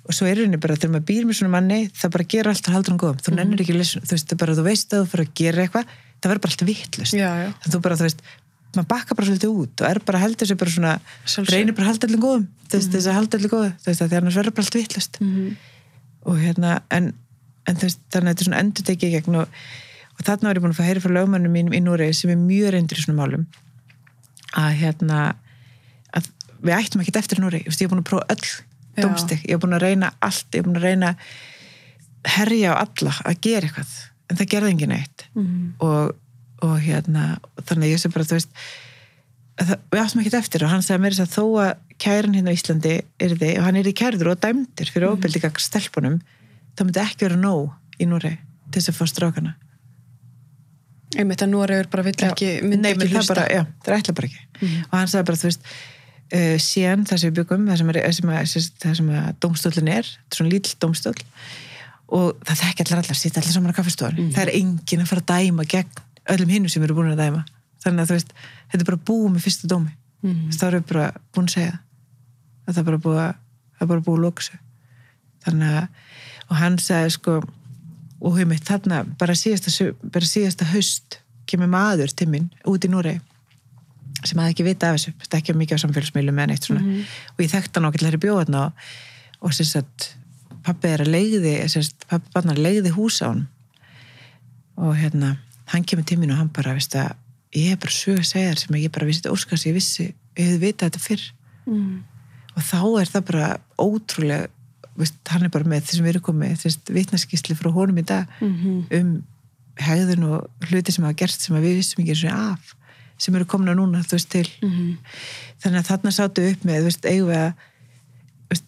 [0.00, 2.68] og svo er henni bara þegar maður býr með svona manni það bara gera allt
[2.68, 3.32] og haldur hann góðum þú
[4.00, 5.86] þú veist, bara þú veist að þú fyrir að gera eitthvað
[6.20, 7.14] það verður bara allt vittlust
[7.72, 8.22] þú bara, þú veist,
[8.76, 10.92] maður bakka bara svolítið út og er bara heldur sér bara svona
[11.24, 11.54] Sjálfsögðu.
[11.56, 14.16] reynir bara að halda allir góðum þú veist, þess að halda allir góðu, veist, að
[14.20, 15.56] annars verður bara allt vittlust Mhm.
[16.30, 17.12] og hérna en,
[17.66, 19.48] en veist, þannig að þetta er svona endur tekið gegn og,
[20.18, 22.30] og þarna var ég búin að fá að heyra frá lögmannum mínum í Núrei sem
[22.30, 23.46] er mjög reyndur í svona málum
[24.60, 25.20] að hérna
[26.14, 26.26] að
[26.62, 28.46] við ættum ekkert eftir Núrei ég er búin að prófa öll
[28.98, 29.02] Já.
[29.06, 31.14] domstig ég er búin að reyna allt, ég er búin að reyna
[32.36, 33.92] herja á alla að gera eitthvað
[34.30, 35.74] en það gerði engin eitt Mhm.
[35.80, 36.14] og,
[36.62, 38.50] og hérna þannig ég sé bara, þú veist
[39.60, 42.34] að það, við áttum ekkert eftir og hann sagði mér þess að þó að kæran
[42.38, 45.58] hérna á Íslandi er þið og hann er í kærður og dæmdir fyrir mm.
[45.60, 46.20] stelpunum
[46.76, 47.70] það myndi ekki vera nóg
[48.00, 48.38] í Núri
[48.70, 49.54] til þess að fá strákana
[51.18, 53.34] Einmitt að Noregur bara vill ekki, myndi ekki það hlusta.
[53.34, 54.82] bara, já, það ætla bara ekki Mhm.
[54.92, 55.62] og hann sagði bara, þú veist
[56.30, 59.28] uh, síðan það sem við byggum, það sem, er, sem, að, sem, það sem að
[59.40, 61.14] dómstólin er, er svona lítill dómstól
[62.10, 64.30] og það þekki allar allar, sýtt allir saman á kaffestofan Mhm.
[64.34, 67.44] það er enginn að fara að dæma gegn öllum hinnum sem eru búin að dæma.
[67.84, 68.32] Þannig að þú veist,
[68.70, 69.92] þetta er bara búið með fyrsta dómi.
[70.22, 70.50] Mhm.
[70.52, 71.78] þá við bara búin að segja
[72.68, 73.34] að það er bara búið að
[73.80, 74.58] er bara búið að sig
[75.46, 75.88] þannig að
[76.50, 77.36] og hann sagði sko
[78.20, 82.90] og hefur mitt þarna bara síðasta, bara síðasta haust kemur maður til minn út í
[82.92, 83.20] Núrei
[84.24, 86.82] sem hafði ekki vita af þessu þetta ekki mikið á samfélagsmiðlum eða neitt svona.
[87.32, 88.72] Og ég þekkti hann ákveðlega í bjóðan og,
[89.40, 90.10] og sem sagt
[90.66, 93.46] pappi er að leiði sagt, pappi barnar leiði hús á hann
[94.80, 95.36] og hérna
[95.72, 97.12] hann kemur til mín og hann bara veist að
[97.56, 100.06] ég er bara sög að segja þér sem ég bara vissi þetta óskast ég vissi,
[100.38, 101.28] ég hefði vitað þetta fyrr
[101.70, 102.02] Mm.
[102.56, 103.48] og þá er það bara
[103.78, 104.46] ótrúlega
[104.96, 106.64] veist, hann er bara með þessum við erum komið
[106.96, 108.86] vitnaskísli frá honum í dag Mhm.
[108.96, 109.10] um
[109.76, 112.74] hegðun og hluti sem hafa gert sem við vissum ekki og af
[113.18, 114.96] sem eru komna núna, þú veist, til Mhm.
[115.62, 117.54] þannig að þarna sátu upp með, þú veist, eigum við að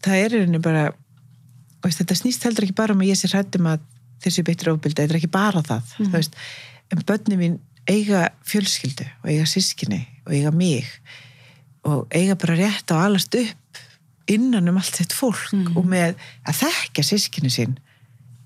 [0.03, 0.93] það er einnig bara
[1.89, 3.85] veist, þetta snýst heldur ekki bara um að ég sé hrættum að
[4.23, 6.39] þessi beittur ofbildi, þetta er ekki bara það þú veist,
[6.93, 7.59] en börni mín
[7.91, 10.87] eiga fjölskyldu og eiga sískinni og eiga mig
[11.89, 13.81] og eiga bara rétt á að alast upp
[14.31, 16.15] innan um allt þetta fólk og með
[16.47, 17.75] að þekka sískinni sín.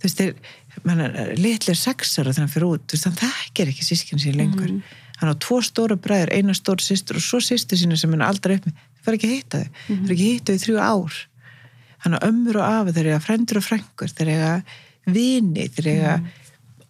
[0.00, 4.24] Þú veist, þeir, litlir sexar og þannig fyrir út, þú veist, hann þekkir ekki sískinni
[4.24, 4.72] sín lengur.
[5.20, 8.56] Hann á tvo stóra bræður, eina stóra systur og svo systur sína sem hann aldrei
[8.58, 8.82] upp með.
[8.96, 11.20] Þau fara ekki að hitta þau, þau fara ekki að hitta þau í þrjú ár
[12.06, 14.52] hann á ömmur og afi þeir eiga frendur og frængur, þeir eiga
[15.06, 16.16] vini, þeir eiga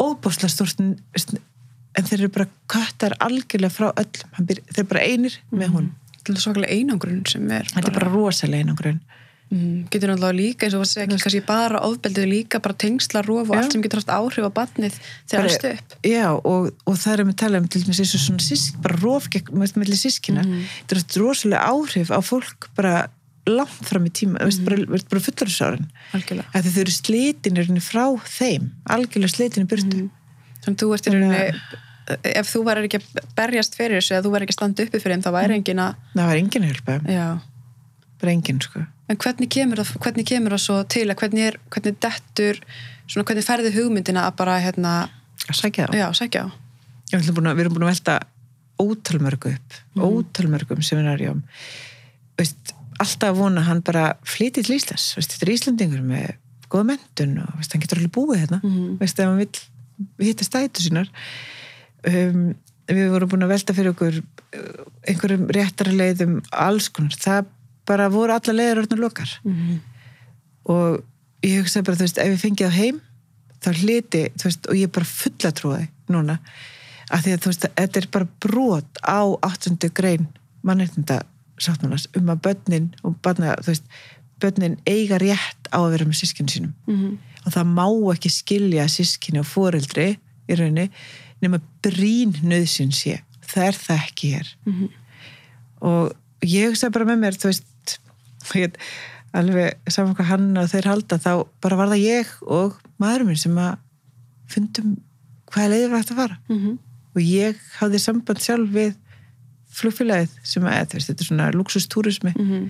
[0.00, 4.32] óbásla stórt en þeir eru bara köttar algjörlega frá öllum.
[4.46, 5.86] Þeir eru bara einir með hún.
[6.18, 8.98] Þetta er svakalega einangrun sem er þetta er bara rosalega einangrun.
[9.46, 13.46] Mm, getur náttúrulega líka eins og að segja kannski bara ofbeldið líka bara tengsla rof
[13.46, 13.60] og Já.
[13.62, 15.94] allt sem getur haft áhrif á batnið þegar Bara- það stu upp.
[16.02, 18.80] Já, og, og það er að við tala um til dæmis eins og svona sísk,
[18.82, 20.64] bara rof gegn með sískina, Mhm.
[20.90, 23.08] þetta er rosalega áhrif á fólk bara
[23.46, 24.64] langt fram í tíma, mm -hmm.
[24.66, 26.48] bara, veist, bara fullarisárin algjörlega.
[26.54, 30.08] Að þau eru slitinir frá þeim, algjörlega slitinir burtu.
[30.64, 31.52] Þannig að þú ert í rauninni
[32.06, 34.98] ef þú væri ekki að berjast fyrir þessu eða þú væri ekki að standa uppi
[35.02, 37.40] fyrir þeim þá væri engin að það var enginn að hjálpa,
[38.20, 38.84] bara enginn sko.
[39.08, 41.06] En hvernig kemur, það, hvernig kemur það svo til?
[41.10, 42.60] Að hvernig er hvernig dettur
[43.06, 45.08] svona hvernig ferði hugmyndina að bara hérna
[45.46, 45.94] að sækja þá?
[45.94, 46.48] Já, sækja á
[47.12, 48.14] Ég ætla búin að, við erum búin að velta
[48.82, 50.02] ótalmörgu upp, Mhm.
[50.02, 50.16] mm.
[50.16, 51.42] ótalmörgum seminarjum
[52.36, 56.34] veist, alltaf vona að hann bara flytið til Íslands, veist, þetta er Íslandingur með
[56.72, 58.96] góða mentun og veist, hann getur alveg búið hérna, Mhm.
[59.00, 61.08] veist, ef hann vill hitta stætu sínar
[62.06, 62.54] um,
[62.88, 67.46] við vorum búin að velta fyrir okkur uh, einhverjum réttara leiðum alls konar, það
[67.86, 69.80] bara voru alla leiðar orðinu lokar Mhm.
[70.66, 71.02] og
[71.42, 73.00] ég hugsaði bara, þú veist, ef ég fengið á heim
[73.62, 76.38] þá hliti, veist, og ég er bara fulla trúið núna,
[77.10, 79.90] af því að þú veist, þetta er bara brot á 8.
[79.94, 80.26] grein
[80.66, 81.22] mannreitnda
[81.58, 83.84] sáttmálans um að börnin og barna, þú veist,
[84.40, 87.18] börnin eiga rétt á að vera með sískinu sínum Mhm.
[87.46, 90.90] og það má ekki skilja sískinu og foreldri í rauninni
[91.42, 94.88] nema brín nöðsyn sé það er það ekki hér Mhm.
[95.82, 97.98] og ég hugsaði bara með mér þú veist
[98.54, 98.74] ég,
[99.34, 103.36] alveg saman hvað hann og þeir halda þá bara var það ég og maðurinn minn
[103.36, 103.78] sem að
[104.46, 104.96] fundum
[105.50, 106.78] hvaða leiðir var þetta að fara Mhm.
[107.16, 108.94] og ég hafði samband sjálf við
[109.76, 112.66] flugfélagið sem að, veist, þetta er svona luxustúrismi Mhm.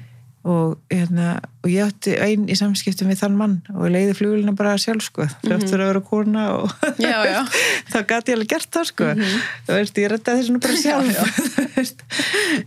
[0.46, 4.76] og, hérna, og ég átti einn í samskiptum við þann mann og leiði flugulina bara
[4.78, 6.70] sjálf sko, þrjóttur að vera kona og
[7.02, 7.40] Já, já.
[7.90, 11.40] þá gæti ég alveg gert það sko þú veist, ég rettaði þessu nú bara sjálf
[11.76, 12.04] veist.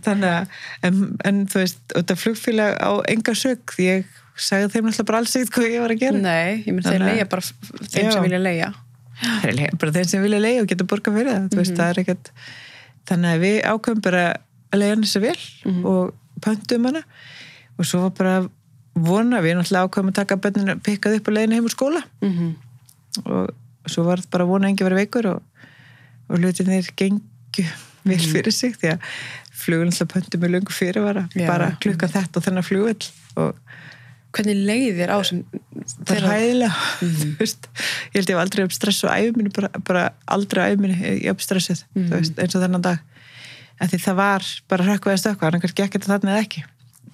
[0.04, 0.60] þannig að
[0.90, 4.04] en, en þú veist, þetta flugfélag á enga sög, ég
[4.40, 7.06] sagði þeim alltaf bara alls ekkert hvað ég var að gera Nei, ég myndi að-
[7.08, 8.12] leia bara þeim Já.
[8.12, 8.72] sem vilja leia
[9.80, 12.30] bara þeim sem vilja leiða og geta borgað fyrir það, þú veist, það er ekkert
[13.10, 14.24] þannig að við ákveðum bara
[14.70, 17.04] að leiða hann þessu vel og pöntum hana.
[17.76, 18.34] Og svo var bara
[18.94, 22.02] vona, við náttúrulega ákveðum að taka bönninu pikkað upp og leiðinu heim úr skóla.
[22.22, 22.50] Mhm.
[23.26, 23.50] og
[23.90, 25.42] svo var bara vona að engi verið veikur og,
[26.30, 27.64] og hlutinir gengju
[28.06, 29.08] vel fyrir sig því að
[29.60, 31.46] flugun alltaf pöntum með lungu fyrir var Já.
[31.48, 33.08] bara klukkan þetta og þennan flugull
[33.42, 33.58] og
[34.30, 35.40] Hvernig leiðir á sem
[36.06, 37.68] það er þú veist,
[38.12, 41.42] ég held ég hef aldrei upp stress á æfuminu, bara, bara aldrei æfuminu ég upp
[41.42, 43.00] stressið, þú veist, eins og þennan dag.
[43.80, 46.64] En því það var bara hrökkvað að stökkva, hann kannski ekki þetta þarna eða ekki.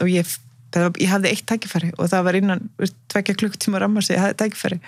[0.03, 0.35] Og ég,
[0.75, 2.64] var, ég hafði eitt tækifæri og það var innan,
[3.12, 4.81] tvekja klukktíma ramma sig, ég hafði tækifæri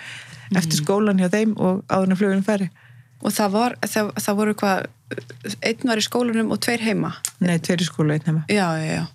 [0.59, 2.69] eftir skólan hjá þeim og áður en flugurinn færi.
[3.19, 4.85] Og það, var, það, það voru hvað
[5.65, 7.15] einn var í skólanum og tveir heima?
[7.43, 8.43] Nei, tveiri skóla einn heima.
[8.51, 9.05] Já, já, já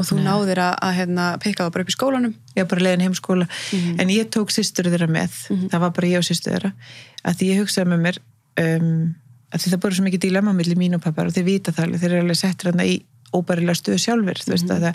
[0.00, 2.36] Og þú náðir að, að hérna, pikka það bara upp í skólanum.
[2.56, 3.46] Var bara leiðin heim í skóla.
[4.00, 5.34] En ég tók systur þeirra með.
[5.68, 6.70] Það var bara ég og systur þeirra.
[7.22, 8.20] Að því ég hugsaði með mér
[8.62, 9.14] um,
[9.52, 11.86] að því það búið svo mikið dilemma millir mín og pappar og þeir vita það
[11.86, 12.96] alveg, þeir eru alveg settir hérna í
[13.32, 14.94] óbærilega stöðu sjálfur þú veist að það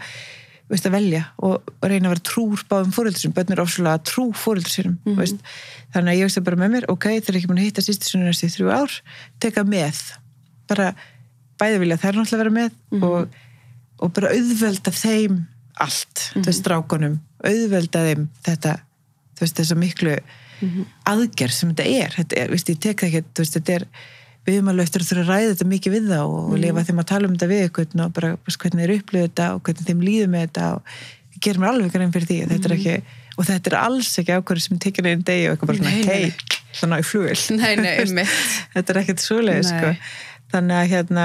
[0.68, 4.26] veist að velja og reyna að vera trúr báðum fóröldur sem börn er ofslega trú
[4.36, 5.40] fóröldur sínum mm veist.
[5.96, 7.62] þannig að ég hugsaði bara með mér ok, þeir eru ekki búin
[14.00, 15.40] og, bara auðvelda þeim
[15.84, 17.18] allt, þú veist, strákunum.
[17.46, 18.78] Auðvelda þeim þetta
[19.38, 20.16] þú veist, þessa miklu
[21.08, 23.86] aðgerð sem þetta er, þetta er, veist, ég tek það ekki þú veist, þetta er,
[24.48, 26.84] við höfum alveg eftir að þurfa að ræða þetta mikið við þá og, og lifa
[26.88, 29.90] þeim að tala um þetta við eitthvað og bara hvernig þeir upplöðu þetta og hvernig
[29.92, 30.96] þeim líður með þetta og
[31.36, 32.96] ég ger mér alveg grein fyrir því þetta er ekki,
[33.38, 36.32] og þetta er alls ekki ákvörður sem tekir einn degi og eitthvað bara svona hei,
[36.80, 38.40] svona í flugil Nei, nei, einmitt.
[38.74, 39.94] þetta er ekkert svoleið sko.
[40.48, 41.24] Þannig að hérna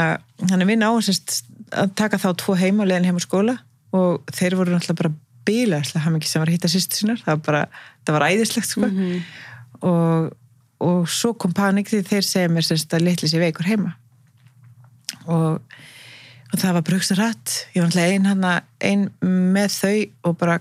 [0.50, 3.56] hann er minn áhersast að taka þá tvo heim og leiðin heim á skóla
[3.96, 5.14] og þeir voru náttúrulega bara
[5.46, 7.20] bílaðslega hann ekki sem var að hitta sýstu sínar.
[7.22, 7.62] Það var bara,
[8.06, 8.90] það var æðislegt sko.
[9.90, 10.28] og,
[10.86, 13.94] og svo kom panik því þeir segja mér semst að litli sér veikur heima.
[15.26, 15.58] Og,
[16.52, 17.56] og það var brugsa rætt.
[17.74, 18.52] Ég var náttúrulega ein, hana,
[18.82, 19.96] ein með þau
[20.30, 20.60] og bara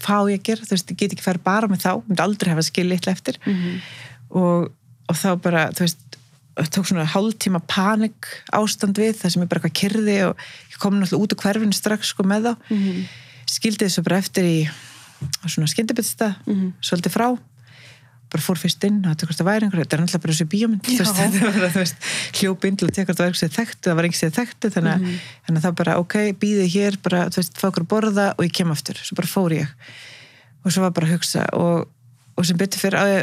[0.00, 2.24] hvað á ég að gera, þú veist, ég get ekki færi bara með þá, myndi
[2.24, 3.40] aldrei hafa skil litla eftir.
[4.30, 4.70] Og,
[5.10, 6.09] og þá bara, þú veist
[6.68, 10.98] tók svona hálftíma panik ástand við það sem ég bara eitthvað kyrði og ég kom
[10.98, 12.52] náttúrulega út á hverfinu strax sko með þá.
[13.50, 14.56] Skildi þessu bara eftir í
[15.46, 16.34] svona skyndibitsta
[16.84, 17.28] svolítið frá.
[18.30, 20.98] Bara fór fyrst inn og þetta væri einhver þetta er náttúrulega bara þessu bíómynd þú
[21.00, 23.86] veist, þetta var bara, þú veist, hljópi inn til að hvort það var eitthvað þekktu,
[23.88, 25.24] það var einhversið þekktu þannig, mm -hmm.
[25.46, 28.44] þannig að það bara, ok, býði hér bara, þú veist, fá okkur að borða og
[28.46, 29.00] ég kem aftur.
[29.02, 29.72] Svo bara fór ég.
[30.62, 31.88] Og svo var bara að hugsa og,
[32.36, 33.16] og sem betur fyrir að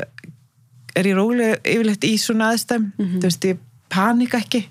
[0.96, 3.64] er ég rólega yfirleitt í svona aðstæm þú veist, ég
[3.94, 4.68] panika ekki.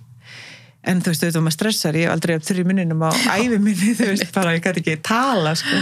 [0.87, 3.59] En þú veist, þú veist, maður stressar ég hef aldrei haft þurri munninum á æfi
[3.59, 5.81] minni þú veist, bara ég gæti ekki tala sko.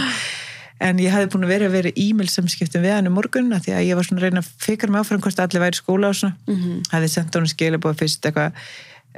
[0.85, 3.63] en ég hafði búin að vera að vera e-mail samskiptum við hann um morgun af
[3.65, 6.09] því að ég var svona að reyna að fikra mig áfram hvort allir væri skóla
[6.09, 6.35] og svona.
[6.47, 6.81] Mm -hmm.
[6.91, 8.51] hafði sendt honum skilabóð fyrst eitthvað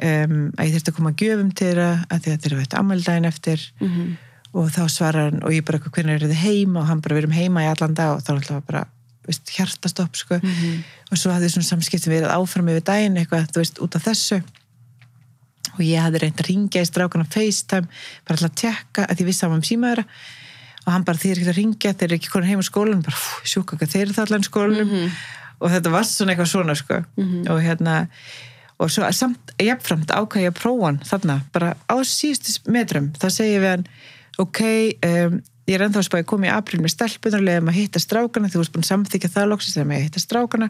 [0.03, 2.73] um, að ég þurfti að koma að gjöfum til þeirra að því að þeirra veit
[2.73, 3.59] ammaldaginn eftir.
[3.79, 4.11] -hmm.
[4.53, 6.79] og þá svarar hann og ég bara, hvernig eru þið heima?
[6.79, 8.15] Og hann bara, við erum heima í allan dag.
[8.15, 8.85] Og þá náttúrulega bara
[9.27, 10.39] veist, hjartastopp sko.
[10.39, 10.81] -hmm.
[11.11, 14.41] og svo hafði svona samskiptum verið áfram yfir daginn eitthvað, þú veist, út af þessu.
[15.77, 17.87] Og ég hafði reynd að ringja í strákana FaceTime,
[18.25, 20.05] bara alltaf að tjekka að ég vissi að hann var símaðura
[20.87, 23.03] og hann bara þeir ekki að ringja, þeir eru ekki konin heim á skólanum.
[23.03, 24.87] Bara sjúka hvað þeir eru það allan skólanum.
[24.87, 25.09] Mm -hmm.
[25.59, 27.03] og þetta var svona eitthvað svona sko.
[27.51, 28.07] Og hérna
[28.77, 33.11] og svo samt jafnframt ákvæði ég að prófa hann þarna, bara á síðustu metrum.
[33.17, 33.87] Segi ég við hann
[34.37, 34.61] ok,
[35.05, 37.99] um, ég er ennþá að spá að koma í april með stelpunar, leiðum að hitta
[37.99, 38.49] strákana.
[38.51, 40.67] Þú veist búin að samþykja það loksist að hitta strákana.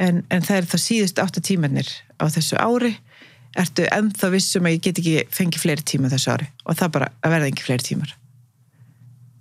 [0.00, 2.94] En, en það er það síðustu átta tímannir á þessu ári.
[3.60, 6.46] Ertu ennþá vissum að ég get ekki fengið fleiri tíma þessu ári?
[6.64, 8.12] Og það bara að verða ekki fleiri tímar.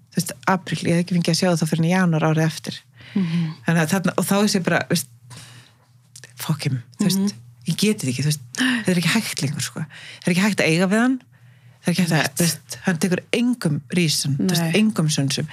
[0.10, 2.76] Þú veist, april, ég hef ekki fengið að sjá það fyrir í janúar árið eftir.
[3.14, 4.82] Þannig að þarna, og þá er sér bara
[6.40, 7.38] fokkim, þú veist.
[7.70, 9.14] Ég þetta ekki, þú veist, þetta er ekki
[11.84, 14.72] það er ekki hægt að hann hann tekur engum Nei.
[14.80, 15.48] engum sönsum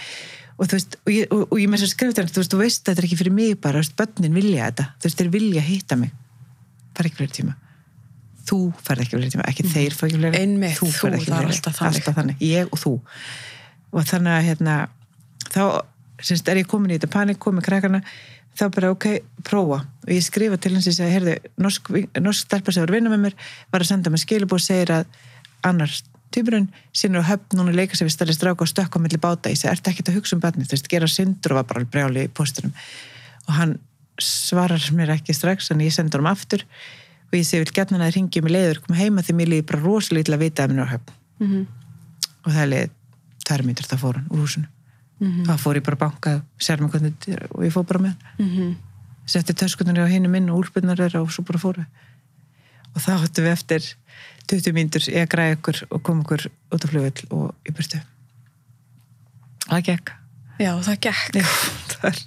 [0.57, 2.53] og þú veist, og ég, og, og ég með þess að skrifa þetta, þú veist,
[2.55, 5.65] þú veist, þetta er ekki fyrir mig bara, börnin vilja þetta, þú veist, þeir vilja
[5.67, 6.13] hitta mig.
[6.97, 7.57] Fara ekki fleiri tíma.
[8.47, 11.35] Þú færð ekki fleiri tíma, ekki þeir fara ekki fleiri Einmitt, þú þú, ekki er
[11.35, 11.59] fleiri,
[11.91, 12.41] alltaf þannig.
[12.47, 12.95] ég og þú.
[13.93, 14.79] Og þannig að hérna
[15.51, 15.63] þá,
[16.25, 18.01] semst, er ég komin í þetta panik komin krakkana,
[18.57, 19.11] þá bara ok
[19.45, 23.01] prófa, og ég skrifa til hans og segja heyrðu, norsk, norsk stelpa sem var að
[23.03, 23.37] vinna með mér
[23.75, 25.19] var að senda mig skilubóð og segir að
[25.67, 25.93] annar
[26.37, 29.51] týpurinn sinur á höfn núna leika sér við stærri stráka og stökka á milli báta
[29.51, 31.89] ég segi, ertu ekkert að hugsa um barnið, þú veist, gera syndur og var bara
[31.97, 32.75] brjáli í postunum
[33.47, 33.79] og hann
[34.21, 36.65] svarar mér ekki strax en ég sendur hann aftur.
[37.27, 39.67] Og ég segi, vil gætna hann að ringi mig leiður koma heima því mér líði
[39.67, 41.13] bara rosalega illa að vita að mér á höfn.
[41.37, 41.67] Mhm.
[42.47, 42.91] og það er liðið
[43.45, 44.69] tvær mínútur það fór hann úr húsinu.
[45.21, 48.47] Það fór ég bara bankað, sér mig hvernig er og ég fór bara með hann.
[48.47, 48.77] Mhm.
[49.27, 49.99] setti töskunar
[54.47, 55.07] á hinu minn og úlpunnar er og svo bara fóru og þá hattum við eftir
[55.07, 56.43] 20 mínútur ég að græða ykkur og koma ykkur
[56.73, 58.01] út á flugvöld og í burtu.
[59.67, 60.13] Það gekk.
[60.59, 61.45] Já, það gekk.
[61.97, 62.21] Það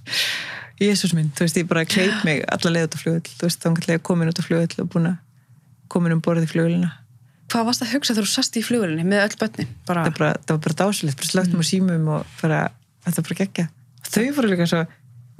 [0.80, 3.60] Jésús minn, þú veist, ég bara kleip mig alla leið út á flugvöld, þú veist,
[3.60, 5.18] þá kannski komin út á flugvöld og búin að
[5.92, 6.92] komin um borðið í flugvöldina
[7.50, 9.70] Hvað varst að hugsa þegar þú sast í flugurinni með öll börnin?
[9.90, 12.60] Bara, það, bara, það var bara dásilegt, bara slögtum á símum og bara,
[13.04, 13.66] þetta var bara geggja
[14.10, 14.84] þau voru líka svo,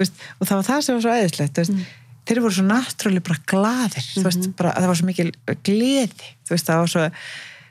[0.00, 1.94] veist, og það var það sem var svo æðislegt, þú veist,
[2.30, 5.30] þeir voru svo náttúrulega bara glaðir, þú veist, bara það var svo mikil
[5.66, 7.08] gleði, veist, það var svo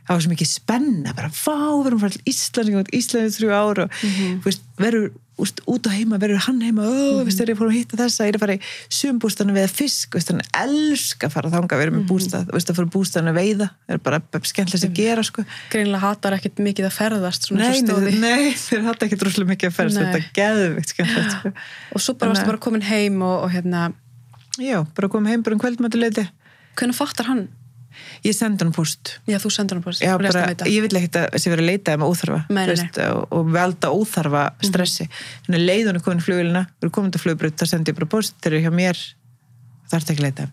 [0.09, 3.49] það var svo mikið spenna, bara fá, við erum farið til Íslandi, Íslandi í þrjú
[3.53, 7.37] ár og þú veist, verður úst, út á heima, verður hann heima, ó, þú veist,
[7.37, 10.33] þegar ég fór að hitta þessa, ég er að fara í sumbústanu við fisk, veist,
[10.33, 13.69] hann elska að fara þanga, verður með bústað, þú veist, að fara bústanu að veiða,
[13.85, 15.45] það er bara skemmtilegst að gera, sko.
[15.69, 19.53] Greinilega hatar ekkert mikið að ferðast svona Nei, og nei, nei, þeir hatt ekki droslega
[19.53, 20.09] mikið að ferðast Nei.
[20.09, 21.53] þetta geðvikt skemmtilegt sko.
[21.93, 23.91] Og svo bara varstu bara komin heim og, og hérna,
[24.59, 26.27] Já, bara komum heim bara um kvöldmættuleiti
[26.79, 27.47] hvernig fattar hann?
[28.23, 31.19] Ég sendi hann post Já, þú sendur hann bara, Já, bara, hann ég vil ekki
[31.19, 35.07] að þessi verið að leita þeim óþarfa Nei, nei, veist, og, og velda óþarfa stressi.
[35.45, 36.41] Þannig að leið hún er komin við
[36.83, 39.01] erum komin til flugbrut, það sendi ég bara post þeir eru hjá mér,
[39.89, 40.47] það ert ekki að leita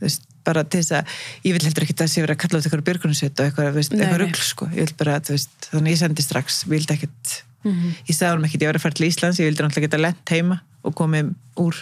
[0.00, 1.14] þú veist, bara til þess að
[1.46, 3.92] ég vil heldur ekki að þessi verið að kalla út eitthvað byrgunarsveit og eitthvað, veist,
[3.94, 4.68] Nei, eitthvað rugl sko.
[4.72, 7.90] ég þannig að ég sendi strax ég vildi ekkit, Mhm.
[8.08, 10.30] ég sagði hún ekkit ég var að fara til Íslands, ég vildi náttúrulega geta lent
[10.32, 11.76] heima og komið úr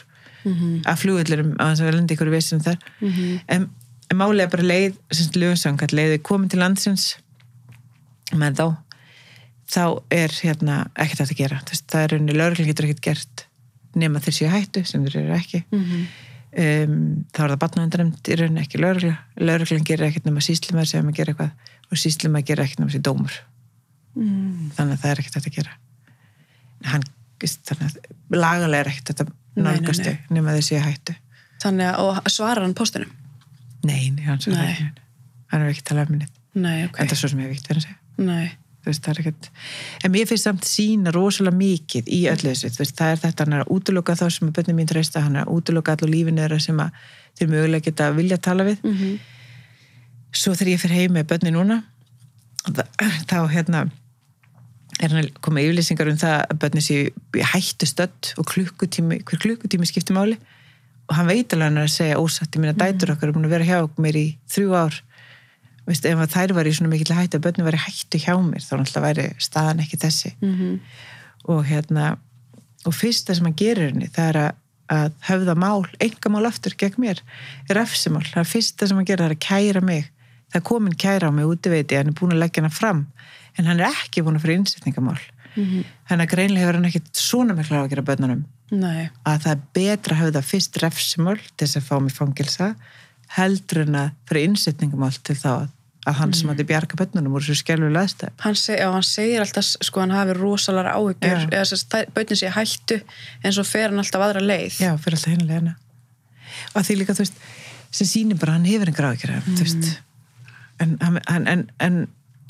[0.45, 0.83] Mhm.
[0.87, 2.79] að flugullurum að þess að lendi ykkur vissin þar.
[3.49, 3.71] En,
[4.11, 7.17] en málega bara leið að leiði komin til landsins
[8.33, 8.67] með þá
[9.69, 11.61] þá er hérna ekkert að gera.
[11.61, 13.45] Þú veist, það er unni lögreglun getur ekkert gert
[13.99, 15.65] nema þeir séu hættu sem þeir eru ekki.
[15.73, 16.07] Mhm.
[16.59, 19.19] um, þá er það batnavendanemnd í rauninni ekki lögregla.
[19.37, 21.51] Lögreglun gerir ekkert nema síslumar sem að gera eitthvað
[21.91, 23.37] og síslumar gerir ekkert nema sér dómur.
[24.19, 24.73] Mm.
[24.75, 25.75] þannig að það er ekkert að gera.
[26.89, 27.05] Hann,
[27.39, 27.99] þannig að
[28.35, 29.23] lagalega er ekkert hægt
[29.59, 30.15] að Nei, nei, nálgast nei.
[30.15, 31.17] þau nema í hættu
[31.59, 33.11] Þannig að, og svarar hann postunum?
[33.89, 34.55] Nei, hann, Nei.
[34.55, 34.91] nei.
[35.53, 36.29] hann er ekki talað um minni
[36.59, 36.99] Nei, ok.
[36.99, 38.49] en það er svo sem ég vikt verið að segja
[38.89, 39.49] veist, er ekkert
[40.07, 43.65] en mér finnst samt sína rosalega mikið í öllu þessu, það er þetta hann er
[43.65, 46.61] að útiloka þá sem að bönni mín treysta, hann er að útiloka allu lífinu þeirra
[46.63, 47.03] sem að
[47.39, 49.19] þeir mögulega geta vilja tala við Mm
[50.39, 51.79] svo þegar ég fyrir heim með bönni núna
[53.29, 53.87] þá hérna
[54.99, 59.43] er hann að koma yfirlýsingar um það að bönni séu hættu stödd og klukkutími, hver
[59.43, 60.39] klukkutími skiptir máli?
[61.09, 63.49] Og hann veit alveg hann er að segja ósatt, ég minna dætur okkar er búin
[63.49, 65.03] að vera hjá mér í þrjú ár.
[65.89, 68.65] Veist, ef þær var í svona mikill hættu að bönni var í hættu hjá mér
[68.65, 70.35] þá náttúrulega væri staðan ekki þessi.
[70.41, 70.81] -hmm.
[71.49, 72.19] og hérna
[72.87, 74.61] og fyrsta sem hann gerir henni það er að,
[74.95, 77.23] að höfða mál, enga mál aftur gegn mér,
[77.69, 80.09] er refsimál það er fyrsta sem hann gerir, það er að kæra mig
[80.53, 83.07] það er komin kæra á mig útiveiti hann er búin að leggja hana fram,
[83.59, 85.19] en hann er ekki búin að fyrir innsetningamál
[85.59, 85.85] Mhm.
[86.09, 89.09] þannig að greinlega hefur hann ekkit svona mikla á að gera bönnunum Nei.
[89.27, 92.69] að það er betra að höfða fyrst refsimál til þess að fá mig fangilsa
[93.39, 95.69] heldur en að fyrir innsetningamál til þá
[96.09, 99.67] að hann sem átti bjarga bönnunum úr þessu skelvulega aðstæð Hann, seg, hann segir alltaf
[99.85, 101.51] sko hann hafi rosalega áhyggjur Já.
[101.59, 103.01] eða að bautin sé hættu
[103.43, 105.75] en svo fer hann alltaf aðra leið Já, fyrir alltaf hinlega.
[106.73, 107.43] Og að því líka, þú veist,
[107.91, 109.59] sem sýnir bara að hann hefur einhver áhyggjur, mm.
[109.59, 109.91] þú veist.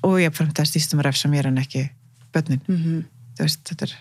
[0.04, 1.88] Og ég fram það stýstum að refsa mér en ekki
[2.34, 2.60] börnin.
[2.68, 3.04] Mhm.
[3.38, 3.92] Þú veist, er,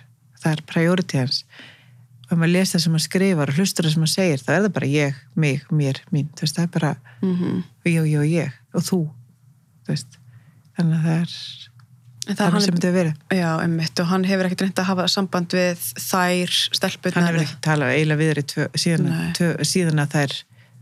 [0.44, 1.44] það er priority hans.
[2.28, 4.50] og ef maður les það sem maður skrifar og hlustur það sem maður segir þá
[4.52, 7.64] er það bara ég, mig, mér, mín veist, það er bara Mhm.
[7.86, 9.00] ég og ég og ég og þú
[9.88, 11.32] þannig að það er
[12.28, 14.90] það það hann sem þetta hefur verið Já, emmitt, og hann hefur ekkert reynd að
[14.90, 17.16] hafa samband við þær stelpunar.
[17.16, 19.08] hann hefur ekki talað eiginlega við tvö, síðan,
[19.64, 20.36] síðan að þær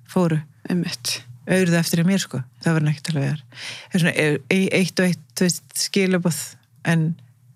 [0.10, 1.22] fóru Emmitt.
[1.46, 4.14] Auðvitað eftir í mér sko, það var hann ekki talað við þær það er svona
[4.26, 6.39] e- e- eitt og eitt veist, skilabóð
[6.86, 7.04] en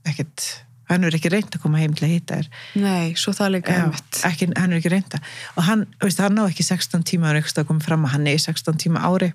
[0.10, 0.46] ekkert,
[0.90, 2.48] hann er ekki reynd að koma heim til að hýta þér.
[2.82, 4.22] Nei, svo það líka Já, emmitt.
[4.26, 5.20] ekki, hann er ekki reynda
[5.56, 8.28] og hann, veist, hann ná ekki 16 tíma og eitthvað að koma fram að hann
[8.32, 9.30] er í 16 tíma ári.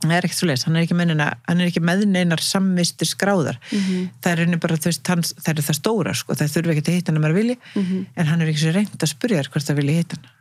[0.00, 3.10] Það er ekkert svo leis hann er ekki, mennina, hann er ekki með neinar samvistir
[3.10, 3.58] skráðar.
[3.68, 6.86] Það er henni bara, þú veist, hans, það er það stóra sko, það þurfi ekki
[6.88, 7.58] að hitta hann að maður vilji.
[7.76, 8.06] Mhm.
[8.16, 10.32] en hann er ekki svo reynd að spyrja þér hvort það vilji hitta hann.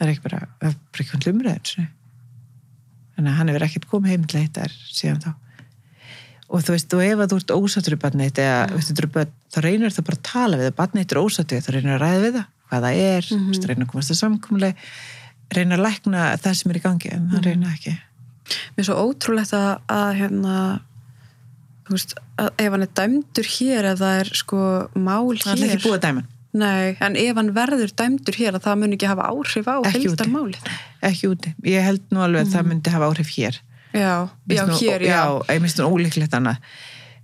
[0.00, 1.88] Það er ekki bara, það er ekki hann lumræðin
[3.20, 5.30] þannig að hann hefur ekkert komið heim til þér síðan þá
[6.50, 8.00] og þú veist, og ef þú ert ósattur í
[8.98, 11.70] eru börn, þá reynir það bara að tala við það, þitt er ósattur við, þá
[11.76, 13.66] reynir að ræða við það hvað það er, mm -hmm.
[13.70, 14.74] reynir að komast að samkomlega
[15.54, 17.94] reynir að lækna það sem er í gangi en það reynir ekki
[18.74, 20.54] Mér er svo ótrúlegt að, að hérna,
[21.86, 24.62] þú veist, að ef hann er dæmdur hér eða það er sko
[24.94, 25.74] mál það er hér.
[25.76, 26.24] ekki búið að dæma.
[26.52, 30.70] Nei, en ef hann verður dæmdur hér að það mun ekki hafa áhrif á heildarmálið.
[31.06, 33.60] ekki úti, ég held nú alveg að það myndi hafa áhrif hér
[33.94, 35.14] Já, já, nú- hér, já.
[35.14, 35.22] já,
[35.54, 36.58] ég minnst nú ólíklegt annað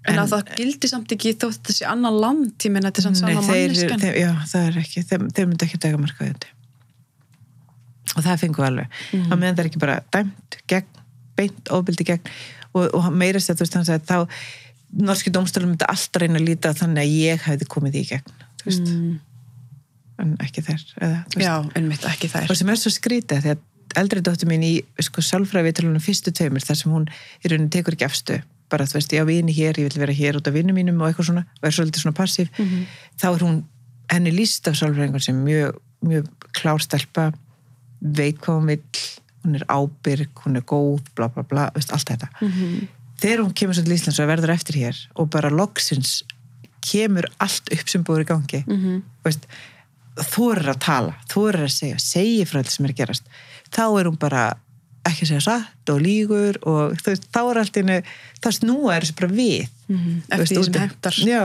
[0.06, 3.22] En, að það gildi samt ekki þótt þessi annan land, ég meina þetta er samt
[3.26, 4.00] Nei, sama þeir, manneskan.
[4.04, 6.52] þeir, já, það er ekki, þeir, þeir myndi ekki dega marka þetta
[8.16, 9.26] og það fengum við alveg Mhm.
[9.26, 10.86] á meðan það er ekki bara dæmt gegn,
[11.36, 12.30] beint ofbildi gegn
[12.74, 14.28] og, og meira sér, þú veist, sagði að þá
[15.10, 18.34] norski dómstólum myndi alltaf reyna að líta þannig að ég hefði komið í gegn
[18.66, 19.20] þú veist, Mm,
[20.18, 22.50] en ekki þær eða, veist, já, einmitt ekki þær.
[22.50, 23.64] og sem er svo skrítið því að
[24.00, 27.06] eldri dóttir mín í sko, sálfræðvitalunum fyrstu tveimur þar sem hún
[27.44, 30.12] í rauninni tekur ekki afstu bara þú veist, ég á vini hér, ég vil vera
[30.12, 32.86] hér út af vinnu mínum og eitthvað svona, og er svolítið svona passív Mhm.
[33.20, 33.64] þá er hún
[34.10, 37.32] henni líst af sálfræðingun sem mjög, mjög klárstelpa
[38.02, 38.78] veit hvað
[39.44, 42.88] hún er ábyrg, hún er góð bla bla bla, veist, allt þetta Mhm.
[43.20, 46.22] þegar hún kemur svo til Íslands og verður eftir hér og bara loksins
[46.90, 49.02] kemur allt upp sem búið í gangi Mhm.
[49.24, 49.46] veist,
[50.16, 53.24] þorir að tala, þorir að segja segi frá þetta sem er að gerast
[53.70, 54.44] þá er hún bara
[55.06, 57.98] ekki að segja satt og lígur og þú veist, þá er allt innu
[58.42, 59.68] þá snúa er þessu bara við.
[59.86, 60.80] Þú veist, Eftir því sem úti.
[60.80, 61.12] hentar.
[61.12, 61.42] já,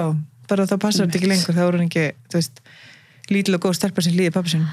[0.47, 2.61] bara þá passar þetta ekki lengur þá er hún ekki, þú veist
[3.29, 4.65] lítil og góð stelpa sem líði pappa sinn